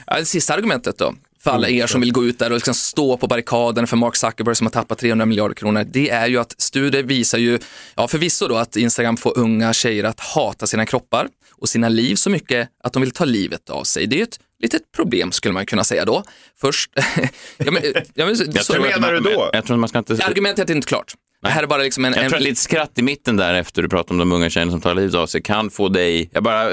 Ja, 0.07 0.17
det 0.19 0.25
sista 0.25 0.55
argumentet 0.55 0.99
då, 0.99 1.15
för 1.45 1.51
alla 1.51 1.69
er 1.69 1.87
som 1.87 2.01
vill 2.01 2.13
gå 2.13 2.25
ut 2.25 2.39
där 2.39 2.51
och 2.51 2.55
liksom 2.55 2.75
stå 2.75 3.17
på 3.17 3.27
barrikaden 3.27 3.87
för 3.87 3.97
Mark 3.97 4.17
Zuckerberg 4.17 4.55
som 4.55 4.67
har 4.67 4.73
tappat 4.73 4.99
300 4.99 5.27
miljarder 5.27 5.55
kronor, 5.55 5.85
det 5.85 6.11
är 6.11 6.27
ju 6.27 6.39
att 6.39 6.61
studier 6.61 7.03
visar 7.03 7.39
ju, 7.39 7.59
ja 7.95 8.09
förvisso 8.09 8.49
då 8.49 8.57
att 8.57 8.77
Instagram 8.77 9.17
får 9.17 9.39
unga 9.39 9.73
tjejer 9.73 10.05
att 10.05 10.21
hata 10.21 10.67
sina 10.67 10.87
kroppar 10.87 11.29
och 11.53 11.69
sina 11.69 11.89
liv 11.89 12.15
så 12.15 12.31
mycket 12.31 12.69
att 12.85 12.93
de 12.93 13.03
vill 13.03 13.11
ta 13.11 13.25
livet 13.25 13.71
av 13.71 13.85
sig. 13.85 14.07
Det 14.07 14.17
är 14.17 14.19
ju 14.19 14.23
ett 14.23 14.39
litet 14.63 14.83
problem 14.97 15.33
skulle 15.33 15.55
man 15.55 15.67
kunna 15.67 15.85
säga 15.85 16.05
då. 16.05 16.23
Först, 16.61 16.91
ja, 17.57 17.71
men, 17.71 17.83
ja, 18.15 18.27
men, 18.27 18.37
så, 18.37 18.45
tror 18.45 18.81
menar 18.81 18.95
att 18.95 19.01
man, 19.01 19.15
du 19.15 19.21
då? 19.21 19.51
Jag 19.53 19.65
tror 19.65 19.77
man 19.77 19.89
ska 19.89 19.99
inte... 19.99 20.13
Argumentet 20.13 20.71
är 20.71 20.75
inte 20.75 20.89
klart. 20.89 21.15
Det 21.43 21.49
här 21.49 21.63
är 21.63 21.67
bara 21.67 21.83
liksom 21.83 22.05
en... 22.05 22.13
Jag 22.13 22.25
en 22.25 22.31
tror 22.31 22.39
att 22.39 22.45
lite 22.45 22.61
skratt 22.61 22.99
i 22.99 23.03
mitten 23.03 23.37
där 23.37 23.55
efter 23.55 23.83
du 23.83 23.89
pratade 23.89 24.13
om 24.13 24.19
de 24.19 24.33
unga 24.33 24.51
tjejerna 24.51 24.73
som 24.73 24.81
tar 24.81 24.95
livet 24.95 25.15
av 25.15 25.27
sig 25.27 25.43
kan 25.43 25.71
få 25.71 25.89
dig... 25.89 26.31
Jag 26.33 26.43
bara... 26.43 26.71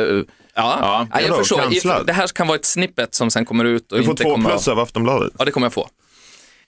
Ja, 0.55 0.77
Ja, 0.81 1.07
ja, 1.13 1.21
jag 1.27 1.37
förstår. 1.37 1.57
kanslad? 1.57 2.05
Det 2.07 2.13
här 2.13 2.27
kan 2.27 2.47
vara 2.47 2.55
ett 2.55 2.65
snippet 2.65 3.15
som 3.15 3.31
sen 3.31 3.45
kommer 3.45 3.65
ut 3.65 3.91
och 3.91 3.97
Du 3.97 4.03
får 4.03 4.11
inte 4.11 4.23
två 4.23 4.31
kommer 4.31 4.49
plus 4.49 4.67
av 4.67 4.79
Aftonbladet. 4.79 5.33
Ja, 5.39 5.45
det 5.45 5.51
kommer 5.51 5.65
jag 5.65 5.73
få. 5.73 5.89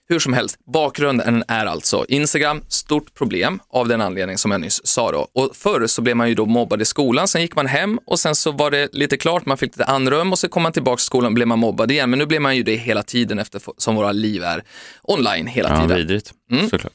Hur 0.08 0.18
som 0.18 0.32
helst, 0.32 0.56
bakgrunden 0.72 1.44
är 1.48 1.66
alltså 1.66 2.04
Instagram, 2.08 2.62
stort 2.68 3.14
problem 3.14 3.60
av 3.70 3.88
den 3.88 4.00
anledning 4.00 4.38
som 4.38 4.50
jag 4.50 4.60
nyss 4.60 4.86
sa 4.86 5.12
då. 5.12 5.28
Och 5.34 5.56
förr 5.56 5.86
så 5.86 6.02
blev 6.02 6.16
man 6.16 6.28
ju 6.28 6.34
då 6.34 6.46
mobbad 6.46 6.82
i 6.82 6.84
skolan, 6.84 7.28
sen 7.28 7.42
gick 7.42 7.56
man 7.56 7.66
hem 7.66 7.98
och 8.06 8.18
sen 8.18 8.34
så 8.34 8.52
var 8.52 8.70
det 8.70 8.88
lite 8.92 9.16
klart, 9.16 9.46
man 9.46 9.58
fick 9.58 9.72
lite 9.76 9.84
andrum 9.84 10.32
och 10.32 10.38
så 10.38 10.48
kom 10.48 10.62
man 10.62 10.72
tillbaka 10.72 10.96
till 10.96 11.04
skolan 11.06 11.26
och 11.26 11.34
blev 11.34 11.48
man 11.48 11.58
mobbad 11.58 11.90
igen. 11.90 12.10
Men 12.10 12.18
nu 12.18 12.26
blir 12.26 12.40
man 12.40 12.56
ju 12.56 12.62
det 12.62 12.76
hela 12.76 13.02
tiden 13.02 13.38
eftersom 13.38 13.94
våra 13.96 14.12
liv 14.12 14.42
är 14.44 14.62
online 15.02 15.46
hela 15.46 15.68
ja, 15.68 15.80
tiden. 15.80 15.96
vidrigt. 15.96 16.32
Såklart. 16.70 16.92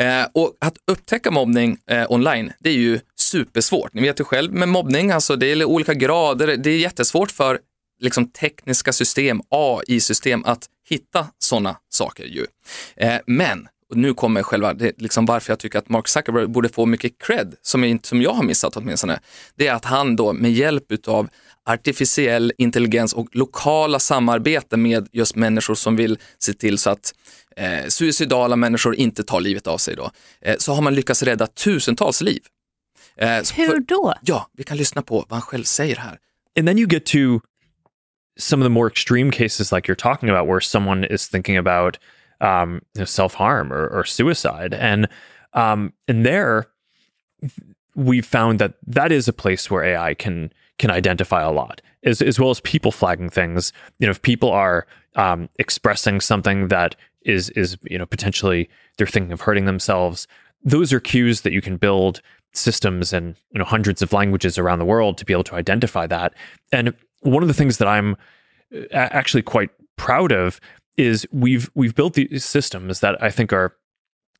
Eh, 0.00 0.26
och 0.34 0.56
att 0.60 0.76
upptäcka 0.90 1.30
mobbning 1.30 1.78
eh, 1.90 2.10
online, 2.12 2.52
det 2.58 2.68
är 2.68 2.74
ju 2.74 3.00
supersvårt. 3.16 3.94
Ni 3.94 4.02
vet 4.02 4.20
ju 4.20 4.24
själv 4.24 4.52
med 4.52 4.68
mobbning, 4.68 5.10
alltså 5.10 5.36
det 5.36 5.46
är 5.46 5.64
olika 5.64 5.94
grader, 5.94 6.56
det 6.56 6.70
är 6.70 6.78
jättesvårt 6.78 7.30
för 7.30 7.60
liksom, 8.00 8.28
tekniska 8.28 8.92
system, 8.92 9.42
AI-system, 9.48 10.44
att 10.44 10.66
hitta 10.88 11.26
sådana 11.38 11.76
saker 11.88 12.24
ju. 12.24 12.46
Eh, 12.96 13.20
men, 13.26 13.68
och 13.90 13.96
nu 13.96 14.14
kommer 14.14 14.42
själva, 14.42 14.74
det, 14.74 14.92
liksom 15.02 15.26
varför 15.26 15.52
jag 15.52 15.58
tycker 15.58 15.78
att 15.78 15.88
Mark 15.88 16.08
Zuckerberg 16.08 16.46
borde 16.46 16.68
få 16.68 16.86
mycket 16.86 17.12
cred, 17.18 17.54
som, 17.62 17.84
inte, 17.84 18.08
som 18.08 18.22
jag 18.22 18.32
har 18.32 18.42
missat 18.42 18.76
åtminstone, 18.76 19.20
det 19.54 19.66
är 19.66 19.74
att 19.74 19.84
han 19.84 20.16
då 20.16 20.32
med 20.32 20.52
hjälp 20.52 21.08
av 21.08 21.28
artificiell 21.64 22.52
intelligens 22.58 23.12
och 23.12 23.28
lokala 23.32 23.98
samarbeten 23.98 24.82
med 24.82 25.08
just 25.12 25.36
människor 25.36 25.74
som 25.74 25.96
vill 25.96 26.18
se 26.38 26.52
till 26.52 26.78
så 26.78 26.90
att 26.90 27.14
eh, 27.56 27.86
suicidala 27.88 28.56
människor 28.56 28.94
inte 28.94 29.22
tar 29.24 29.40
livet 29.40 29.66
av 29.66 29.78
sig 29.78 29.96
då, 29.96 30.10
eh, 30.40 30.56
så 30.58 30.72
har 30.72 30.82
man 30.82 30.94
lyckats 30.94 31.22
rädda 31.22 31.46
tusentals 31.46 32.20
liv. 32.20 32.42
Eh, 33.16 33.28
Hur 33.28 33.42
för- 33.66 33.80
då? 33.80 34.14
Ja, 34.22 34.50
vi 34.52 34.64
kan 34.64 34.76
lyssna 34.76 35.02
på 35.02 35.14
vad 35.16 35.32
han 35.32 35.42
själv 35.42 35.64
säger 35.64 35.96
här. 35.96 36.18
And 36.58 36.68
then 36.68 36.78
you 36.78 36.88
get 36.88 37.06
to 37.06 37.18
some 38.38 38.62
of 38.62 38.66
the 38.66 38.70
more 38.72 38.88
extreme 38.90 39.32
cases 39.32 39.72
like 39.72 39.92
you're 39.92 39.98
talking 39.98 40.28
about 40.30 40.48
where 40.48 40.60
someone 40.60 41.06
is 41.06 41.28
thinking 41.28 41.56
about 41.56 41.96
um, 42.40 42.82
you 42.94 43.00
know, 43.00 43.04
self-harm 43.04 43.72
or, 43.72 43.86
or 43.88 44.04
suicide. 44.04 44.74
And 44.74 45.08
um, 45.54 45.92
and 46.06 46.24
there 46.24 46.66
we 47.94 48.20
found 48.20 48.58
that 48.58 48.74
that 48.86 49.10
is 49.10 49.26
a 49.26 49.32
place 49.32 49.70
where 49.70 49.84
AI 49.84 50.14
can 50.14 50.52
can 50.78 50.90
identify 50.90 51.42
a 51.42 51.50
lot 51.50 51.80
as, 52.04 52.20
as 52.20 52.38
well 52.38 52.50
as 52.50 52.60
people 52.60 52.92
flagging 52.92 53.30
things. 53.30 53.72
You 53.98 54.06
know 54.06 54.10
if 54.10 54.22
people 54.22 54.50
are 54.50 54.86
um, 55.14 55.48
expressing 55.58 56.20
something 56.20 56.68
that 56.68 56.94
is 57.22 57.50
is 57.50 57.76
you 57.84 57.98
know 57.98 58.06
potentially 58.06 58.68
they're 58.96 59.06
thinking 59.06 59.32
of 59.32 59.40
hurting 59.40 59.64
themselves 59.64 60.28
those 60.62 60.92
are 60.92 61.00
cues 61.00 61.42
that 61.42 61.52
you 61.52 61.60
can 61.60 61.76
build 61.76 62.20
systems 62.52 63.12
and 63.12 63.36
you 63.52 63.58
know 63.58 63.64
hundreds 63.64 64.02
of 64.02 64.12
languages 64.12 64.58
around 64.58 64.78
the 64.78 64.84
world 64.84 65.16
to 65.18 65.24
be 65.24 65.32
able 65.32 65.44
to 65.44 65.54
identify 65.54 66.06
that. 66.06 66.34
And 66.72 66.94
one 67.20 67.42
of 67.42 67.48
the 67.48 67.54
things 67.54 67.78
that 67.78 67.88
i'm 67.88 68.16
uh, 68.74 68.86
actually 68.92 69.42
quite 69.42 69.70
proud 69.96 70.32
of 70.32 70.60
is 70.96 71.26
we've 71.32 71.70
we've 71.74 71.94
built 71.94 72.14
these 72.14 72.44
systems 72.44 73.00
that 73.00 73.20
i 73.22 73.30
think 73.30 73.52
are 73.52 73.76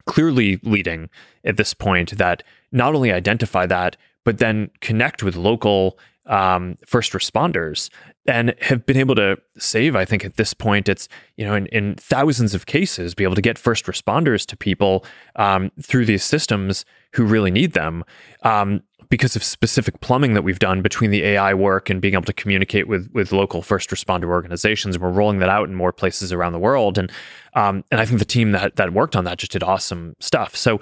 clearly 0.07 0.61
leading 0.63 1.09
at 1.45 1.57
this 1.57 1.75
point 1.75 2.17
that 2.19 2.43
not 2.73 2.95
only 2.95 3.13
identify 3.13 3.67
that 3.67 3.97
but 4.25 4.39
then 4.39 4.71
connect 4.81 5.23
with 5.23 5.37
local 5.37 5.99
um, 6.27 6.77
first 6.85 7.13
responders 7.13 7.89
and 8.27 8.53
have 8.61 8.85
been 8.85 8.97
able 8.97 9.15
to 9.15 9.37
save 9.59 9.95
i 9.95 10.05
think 10.05 10.25
at 10.25 10.37
this 10.37 10.55
point 10.55 10.89
it's 10.89 11.09
you 11.37 11.45
know 11.45 11.55
in, 11.55 11.67
in 11.67 11.95
thousands 11.97 12.55
of 12.55 12.67
cases 12.67 13.15
be 13.15 13.25
able 13.25 13.35
to 13.35 13.43
get 13.43 13.59
first 13.59 13.87
responders 13.87 14.45
to 14.47 14.57
people 14.57 15.05
um, 15.37 15.71
through 15.81 16.05
these 16.05 16.25
systems 16.25 16.85
who 17.17 17.25
really 17.25 17.51
need 17.51 17.73
them. 17.73 18.05
Um, 18.43 18.83
because 19.09 19.37
of 19.39 19.45
specific 19.45 20.01
plumbing 20.01 20.35
that 20.35 20.43
we've 20.45 20.59
done 20.59 20.83
between 20.83 21.11
the 21.11 21.23
ai 21.25 21.55
work 21.55 21.91
and 21.91 22.01
being 22.01 22.15
able 22.15 22.25
to 22.25 22.33
communicate 22.43 22.85
with 22.89 23.09
with 23.15 23.33
local 23.33 23.63
first 23.63 23.91
responder 23.91 24.29
organizations 24.31 24.97
and 24.97 25.03
we're 25.05 25.17
rolling 25.23 25.41
that 25.41 25.49
out 25.49 25.69
in 25.69 25.75
more 25.75 25.93
places 25.93 26.33
around 26.33 26.53
the 26.53 26.59
world 26.69 26.99
and 26.99 27.11
um, 27.55 27.83
and 27.91 28.01
i 28.03 28.07
think 28.07 28.19
the 28.19 28.25
team 28.39 28.53
that 28.53 28.77
that 28.77 28.91
worked 28.93 29.17
on 29.19 29.25
that 29.25 29.39
just 29.41 29.53
did 29.53 29.63
awesome 29.63 30.15
stuff 30.21 30.57
so 30.57 30.79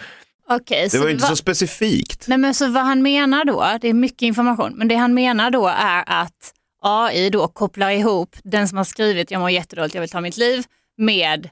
Okej, 0.48 0.82
Det 0.82 0.90
så 0.90 0.98
var 0.98 1.06
ju 1.06 1.12
inte 1.12 1.22
vad- 1.22 1.30
så 1.30 1.36
specifikt. 1.36 2.28
Nej, 2.28 2.38
men 2.38 2.54
så 2.54 2.68
vad 2.68 2.82
han 2.84 3.02
menar 3.02 3.44
då, 3.44 3.78
det 3.80 3.88
är 3.88 3.94
mycket 3.94 4.22
information, 4.22 4.72
men 4.78 4.88
det 4.88 4.94
han 4.94 5.14
menar 5.14 5.50
då 5.50 5.68
är 5.68 6.04
att 6.06 6.52
AI 6.82 7.30
då 7.30 7.48
kopplar 7.48 7.90
ihop 7.90 8.36
den 8.44 8.68
som 8.68 8.78
har 8.78 8.84
skrivit 8.84 9.30
jag 9.30 9.40
mår 9.40 9.50
jättedåligt, 9.50 9.94
jag 9.94 10.00
vill 10.00 10.10
ta 10.10 10.20
mitt 10.20 10.36
liv 10.36 10.64
med 10.98 11.48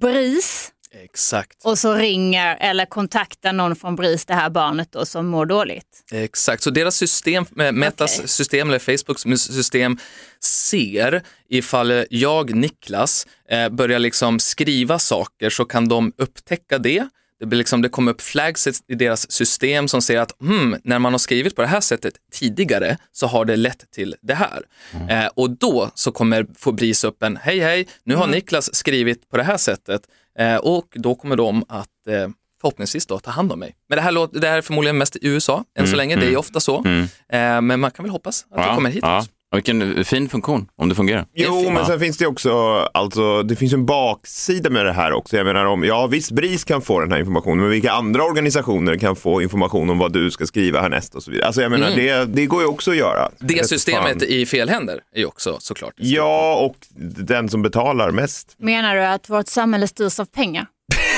BRIS 0.00 0.70
Exakt. 0.94 1.64
och 1.64 1.78
så 1.78 1.94
ringer 1.94 2.56
eller 2.60 2.86
kontaktar 2.86 3.52
någon 3.52 3.76
från 3.76 3.96
BRIS 3.96 4.24
det 4.24 4.34
här 4.34 4.50
barnet 4.50 4.92
då 4.92 5.06
som 5.06 5.26
mår 5.26 5.46
dåligt. 5.46 6.04
Exakt, 6.12 6.62
så 6.62 6.70
deras 6.70 6.96
system, 6.96 7.44
eh, 7.60 7.72
Metas 7.72 8.18
Okej. 8.18 8.28
system 8.28 8.68
eller 8.68 8.78
Facebooks 8.78 9.42
system 9.42 9.98
ser 10.40 11.22
ifall 11.48 12.04
jag, 12.10 12.54
Niklas, 12.54 13.26
eh, 13.48 13.68
börjar 13.68 13.98
liksom 13.98 14.38
skriva 14.38 14.98
saker 14.98 15.50
så 15.50 15.64
kan 15.64 15.88
de 15.88 16.12
upptäcka 16.18 16.78
det. 16.78 17.08
Det, 17.40 17.46
blir 17.46 17.58
liksom, 17.58 17.82
det 17.82 17.88
kommer 17.88 18.12
upp 18.12 18.20
flags 18.20 18.82
i 18.88 18.94
deras 18.94 19.30
system 19.30 19.88
som 19.88 20.02
säger 20.02 20.20
att 20.20 20.40
hmm, 20.40 20.76
när 20.84 20.98
man 20.98 21.12
har 21.12 21.18
skrivit 21.18 21.56
på 21.56 21.62
det 21.62 21.68
här 21.68 21.80
sättet 21.80 22.14
tidigare 22.32 22.96
så 23.12 23.26
har 23.26 23.44
det 23.44 23.56
lett 23.56 23.90
till 23.90 24.16
det 24.20 24.34
här. 24.34 24.62
Eh, 25.08 25.30
och 25.34 25.50
då 25.50 25.90
så 25.94 26.12
kommer 26.12 26.46
få 26.58 26.72
BRIS 26.72 27.04
upp 27.04 27.22
en, 27.22 27.36
hej 27.36 27.60
hej, 27.60 27.88
nu 28.04 28.14
har 28.14 28.26
Niklas 28.26 28.74
skrivit 28.74 29.30
på 29.30 29.36
det 29.36 29.42
här 29.42 29.56
sättet 29.56 30.02
eh, 30.38 30.56
och 30.56 30.86
då 30.94 31.14
kommer 31.14 31.36
de 31.36 31.64
att 31.68 32.06
eh, 32.08 32.28
förhoppningsvis 32.60 33.06
då 33.06 33.18
ta 33.18 33.30
hand 33.30 33.52
om 33.52 33.58
mig. 33.58 33.76
Men 33.88 33.96
det 33.96 34.02
här, 34.02 34.12
låter, 34.12 34.40
det 34.40 34.48
här 34.48 34.58
är 34.58 34.62
förmodligen 34.62 34.98
mest 34.98 35.16
i 35.16 35.18
USA 35.22 35.64
än 35.78 35.88
så 35.88 35.96
länge, 35.96 36.16
det 36.16 36.26
är 36.26 36.30
ju 36.30 36.36
ofta 36.36 36.60
så. 36.60 36.84
Eh, 37.28 37.60
men 37.60 37.80
man 37.80 37.90
kan 37.90 38.02
väl 38.02 38.10
hoppas 38.10 38.46
att 38.50 38.68
det 38.68 38.74
kommer 38.74 38.90
hit 38.90 39.02
ja. 39.02 39.18
också. 39.18 39.30
Vilken 39.52 40.04
fin 40.04 40.28
funktion, 40.28 40.66
om 40.76 40.88
det 40.88 40.94
fungerar. 40.94 41.26
Jo, 41.34 41.70
men 41.70 41.86
sen 41.86 42.00
finns 42.00 42.18
det 42.18 42.26
också, 42.26 42.52
alltså, 42.94 43.42
det 43.42 43.56
finns 43.56 43.72
en 43.72 43.86
baksida 43.86 44.70
med 44.70 44.86
det 44.86 44.92
här 44.92 45.12
också. 45.12 45.36
Jag 45.36 45.46
menar 45.46 45.64
om, 45.64 45.84
ja 45.84 46.06
visst 46.06 46.30
BRIS 46.30 46.64
kan 46.64 46.82
få 46.82 47.00
den 47.00 47.12
här 47.12 47.18
informationen, 47.18 47.60
men 47.60 47.70
vilka 47.70 47.92
andra 47.92 48.24
organisationer 48.24 48.96
kan 48.96 49.16
få 49.16 49.42
information 49.42 49.90
om 49.90 49.98
vad 49.98 50.12
du 50.12 50.30
ska 50.30 50.46
skriva 50.46 50.80
härnäst 50.80 51.14
och 51.14 51.22
så 51.22 51.30
vidare. 51.30 51.46
Alltså 51.46 51.62
jag 51.62 51.70
menar, 51.70 51.90
det, 51.90 52.24
det 52.24 52.46
går 52.46 52.62
ju 52.62 52.68
också 52.68 52.90
att 52.90 52.96
göra. 52.96 53.28
Det 53.38 53.54
Rätt 53.54 53.68
systemet 53.68 54.18
fan. 54.18 54.28
i 54.28 54.46
fel 54.46 54.68
händer 54.68 55.00
är 55.14 55.18
ju 55.18 55.26
också 55.26 55.56
såklart. 55.60 55.94
Ja, 55.96 56.56
och 56.56 56.76
den 57.24 57.48
som 57.48 57.62
betalar 57.62 58.10
mest. 58.10 58.54
Menar 58.58 58.96
du 58.96 59.04
att 59.04 59.30
vårt 59.30 59.48
samhälle 59.48 59.88
styrs 59.88 60.20
av 60.20 60.24
pengar? 60.24 60.66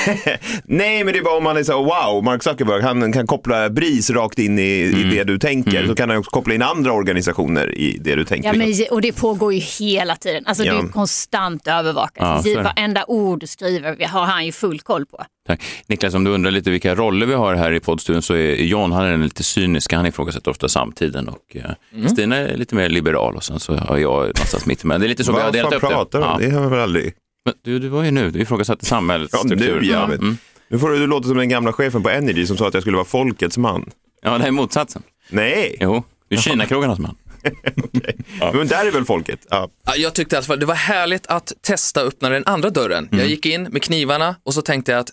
Nej, 0.65 1.05
men 1.05 1.13
det 1.13 1.19
är 1.19 1.23
bara 1.23 1.37
om 1.37 1.45
man 1.45 1.57
är 1.57 1.63
så 1.63 1.83
wow, 1.83 2.25
Mark 2.25 2.43
Zuckerberg, 2.43 2.83
han 2.83 3.13
kan 3.13 3.27
koppla 3.27 3.71
BRIS 3.71 4.11
rakt 4.11 4.39
in 4.39 4.59
i, 4.59 4.63
i 4.63 5.05
det 5.17 5.25
du 5.25 5.39
tänker. 5.39 5.87
Så 5.87 5.95
kan 5.95 6.09
han 6.11 6.19
också 6.19 6.31
koppla 6.31 6.55
in 6.55 6.63
andra 6.63 6.93
organisationer 6.93 7.75
i 7.79 7.99
det 8.01 8.15
du 8.15 8.25
tänker. 8.25 8.49
Ja, 8.49 8.55
men, 8.59 8.75
och 8.91 9.01
det 9.01 9.13
pågår 9.13 9.53
ju 9.55 9.59
hela 9.61 10.17
tiden. 10.17 10.47
Alltså, 10.47 10.63
Det 10.65 10.69
är 10.71 10.75
Ja. 10.75 10.83
ju 10.83 10.89
konstant 10.89 11.69
övervakat. 11.69 12.47
Ja. 12.47 12.63
Varenda 12.63 13.05
ord 13.09 13.41
du 13.41 13.47
skriver 13.47 14.07
har 14.07 14.25
han 14.27 14.47
ju 14.47 14.53
full 14.53 14.81
koll 14.81 15.07
på. 15.07 15.25
Tack. 15.47 15.63
Niklas, 15.87 16.15
om 16.15 16.25
du 16.25 16.31
undrar 16.31 16.51
lite 16.51 16.71
vilka 16.71 16.95
roller 16.95 17.27
vi 17.27 17.35
har 17.35 17.55
här 17.55 17.73
i 17.73 17.81
poddstudion 17.81 18.23
så 18.23 18.35
är 18.35 18.55
John, 18.55 18.93
han 18.93 19.05
är 19.05 19.11
den 19.11 19.23
lite 19.23 19.43
cyniska, 19.43 19.97
han 19.97 20.07
ifrågasätter 20.07 20.51
ofta 20.51 20.69
samtiden 20.69 21.29
och 21.29 21.57
eh, 21.57 22.07
Stina 22.09 22.37
är 22.37 22.57
lite 22.57 22.75
mer 22.75 22.89
liberal 22.89 23.37
och 23.37 23.45
sen 23.45 23.61
så 23.61 23.75
har 23.77 23.97
jag 23.99 24.21
någonstans 24.21 24.67
mitt 24.67 24.85
emellan. 24.85 25.01
Det 25.01 25.07
är 25.07 25.09
lite 25.09 25.25
så 25.25 25.33
vi 25.33 25.41
har 25.41 25.53
delat 25.53 25.73
upp 25.75 25.81
det. 25.81 25.87
pratar 25.89 26.19
du? 26.19 26.25
Ja. 26.25 26.37
Det 26.41 26.51
har 26.57 26.63
jag 26.63 26.71
väl 26.71 26.81
aldrig. 26.81 27.13
Men 27.45 27.55
Du, 27.63 27.79
du 27.79 27.89
var 27.89 28.05
ju 28.05 28.11
nu, 28.11 28.31
du 28.31 28.41
ifrågasatte 28.41 28.85
samhällets 28.87 29.33
Ja, 29.33 29.39
struktur. 29.39 29.81
nu 29.81 29.87
ja. 29.87 30.05
Mm. 30.05 30.37
Nu 30.69 30.79
får 30.79 30.91
du, 30.91 30.99
du 30.99 31.07
låta 31.07 31.29
som 31.29 31.37
den 31.37 31.49
gamla 31.49 31.73
chefen 31.73 32.03
på 32.03 32.11
Energy 32.11 32.47
som 32.47 32.57
sa 32.57 32.69
att 32.69 32.75
jag 32.75 32.83
skulle 32.83 32.97
vara 32.97 33.07
folkets 33.07 33.59
man. 33.59 33.91
ja, 34.23 34.39
det 34.39 34.47
är 34.47 34.51
motsatsen. 34.51 35.03
Nej, 35.29 35.77
Jo, 35.81 36.05
du 36.29 36.37
är 36.37 36.41
Kinakrogarnas 36.41 36.99
man. 36.99 37.17
men 38.55 38.67
där 38.69 38.87
är 38.87 38.91
väl 38.91 39.05
folket. 39.05 39.47
Ja. 39.51 39.69
Ja, 39.87 39.97
Jag 39.97 40.15
tyckte 40.15 40.39
att 40.39 40.61
det 40.61 40.67
var 40.67 40.75
härligt 40.75 41.27
att 41.27 41.53
testa 41.61 42.01
öppna 42.01 42.29
den 42.29 42.43
andra 42.47 42.71
dörren. 42.71 43.05
Mm. 43.07 43.19
Jag 43.19 43.29
gick 43.29 43.47
in 43.47 43.63
med 43.63 43.83
knivarna 43.83 44.37
och 44.43 44.55
så 44.55 44.63
tänkte 44.63 44.93
jag 44.93 44.99
att 45.01 45.11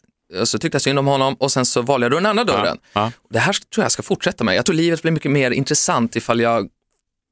så 0.48 0.58
tyckte 0.58 0.76
jag 0.76 0.82
synd 0.82 1.00
om 1.00 1.08
honom 1.08 1.34
och 1.34 1.52
sen 1.52 1.66
så 1.66 1.82
valde 1.82 2.06
jag 2.06 2.12
då 2.12 2.16
den 2.18 2.26
andra 2.26 2.44
dörren. 2.44 2.78
ja. 2.94 3.12
Det 3.30 3.40
här 3.40 3.54
tror 3.54 3.66
jag 3.76 3.84
jag 3.84 3.92
ska 3.92 4.04
fortsätta 4.04 4.44
med. 4.44 4.56
Jag 4.56 4.66
tror 4.66 4.76
livet 4.76 5.02
blir 5.02 5.12
mycket 5.12 5.32
mer 5.32 5.52
intressant 5.52 6.16
ifall 6.16 6.40
jag 6.40 6.68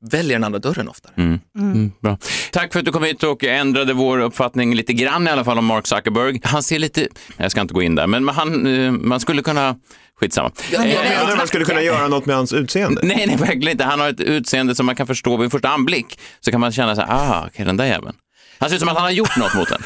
väljer 0.02 0.36
den 0.36 0.44
andra 0.44 0.60
dörren 0.60 0.88
oftare. 0.88 1.14
Mm, 1.58 1.92
bra. 2.02 2.18
Tack 2.52 2.74
för 2.74 2.80
att 2.80 2.86
du 2.86 2.92
kom 2.92 3.04
hit 3.04 3.24
och 3.24 3.44
ändrade 3.44 3.94
vår 3.94 4.20
uppfattning 4.20 4.76
lite 4.76 4.94
grann 4.94 5.28
i 5.28 5.32
alla 5.32 5.44
fall 5.44 5.58
om 5.58 5.66
Mark 5.66 5.88
Zuckerberg. 5.88 6.40
Han 6.44 6.64
ser 6.64 6.80
lite, 6.80 7.08
jag 7.38 7.52
ska 7.52 7.62
inte 7.62 7.74
gå 7.74 7.82
in 7.82 7.96
där, 7.96 8.08
men 8.08 8.28
han, 8.28 8.68
eh, 8.86 8.92
man 8.92 9.20
skulle 9.20 9.42
kunna, 9.42 9.76
skitsamma. 10.20 10.52
Ja, 10.72 10.86
jag 10.86 11.06
undrar 11.06 11.32
om 11.32 11.38
man 11.38 11.48
skulle 11.48 11.66
kunna 11.66 11.82
göra 11.82 12.08
något 12.08 12.26
med 12.26 12.36
hans 12.36 12.54
utseende. 12.54 13.02
Nej, 13.04 13.28
nej, 13.28 13.36
verkligen 13.36 13.72
inte. 13.72 13.84
Han 13.84 14.00
har 14.00 14.10
ett 14.10 14.20
utseende 14.20 14.76
som 14.76 14.86
man 14.86 14.96
kan 14.96 15.08
förstå 15.08 15.38
vid 15.38 15.52
första 15.52 15.70
anblick. 15.70 16.20
Så 16.40 16.52
kan 16.52 16.60
man 16.60 16.72
känna 16.72 16.96
så 16.96 17.02
här, 17.02 17.08
ah, 17.10 17.46
okej, 17.48 17.66
den 17.66 17.78
där 17.78 17.86
jäveln. 17.86 18.16
Han 18.60 18.70
ser 18.70 18.76
ut 18.76 18.80
som 18.80 18.90
att 18.90 18.96
han 18.96 19.04
har 19.04 19.12
gjort 19.12 19.38
något 19.38 19.56
mot 19.56 19.70
den. 19.70 19.82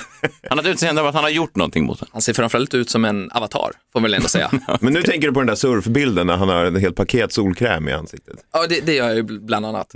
Han 0.50 0.58
har 0.58 0.66
ett 0.66 0.72
utseende 0.72 1.02
av 1.02 1.08
att 1.08 1.16
han 1.16 1.24
har 1.24 1.32
gjort 1.32 1.56
någonting 1.56 1.86
mot 1.86 2.00
den. 2.00 2.10
Han 2.12 2.22
ser 2.22 2.34
framförallt 2.34 2.74
ut 2.74 2.90
som 2.90 3.06
en 3.06 3.32
avatar, 3.32 3.72
får 3.94 4.00
man 4.00 4.04
väl 4.04 4.14
ändå 4.14 4.28
säga. 4.28 4.52
Men 4.82 4.94
nu 4.94 5.02
tänker 5.02 5.28
du 5.28 5.34
på 5.34 5.40
den 5.40 5.48
där 5.48 5.56
surfbilden 5.56 6.28
när 6.28 6.38
han 6.38 6.50
har 6.50 6.66
ett 6.66 6.82
helt 6.82 6.96
paket 6.96 7.34
solkräm 7.34 7.88
i 7.90 7.94
ansiktet. 7.94 8.36
ja, 8.54 8.68
det, 8.70 8.86
det 8.86 8.94
gör 8.94 9.08
jag 9.08 9.16
ju 9.16 9.24
bland 9.24 9.66
annat. 9.66 9.88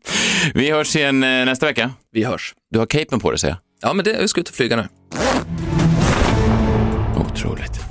Vi 0.54 0.70
hörs 0.70 0.96
igen 0.96 1.22
eh, 1.22 1.44
nästa 1.44 1.66
vecka. 1.66 1.90
Vi 2.12 2.24
hörs. 2.24 2.54
Du 2.70 2.78
har 2.78 2.86
capen 2.86 3.20
på 3.20 3.30
dig, 3.30 3.38
säger 3.38 3.54
jag. 3.54 3.90
Ja, 3.90 3.94
men 3.94 4.04
det, 4.04 4.10
jag 4.10 4.30
ska 4.30 4.40
ut 4.40 4.48
och 4.48 4.54
flyga 4.54 4.76
nu. 4.76 4.88
Otroligt. 7.16 7.89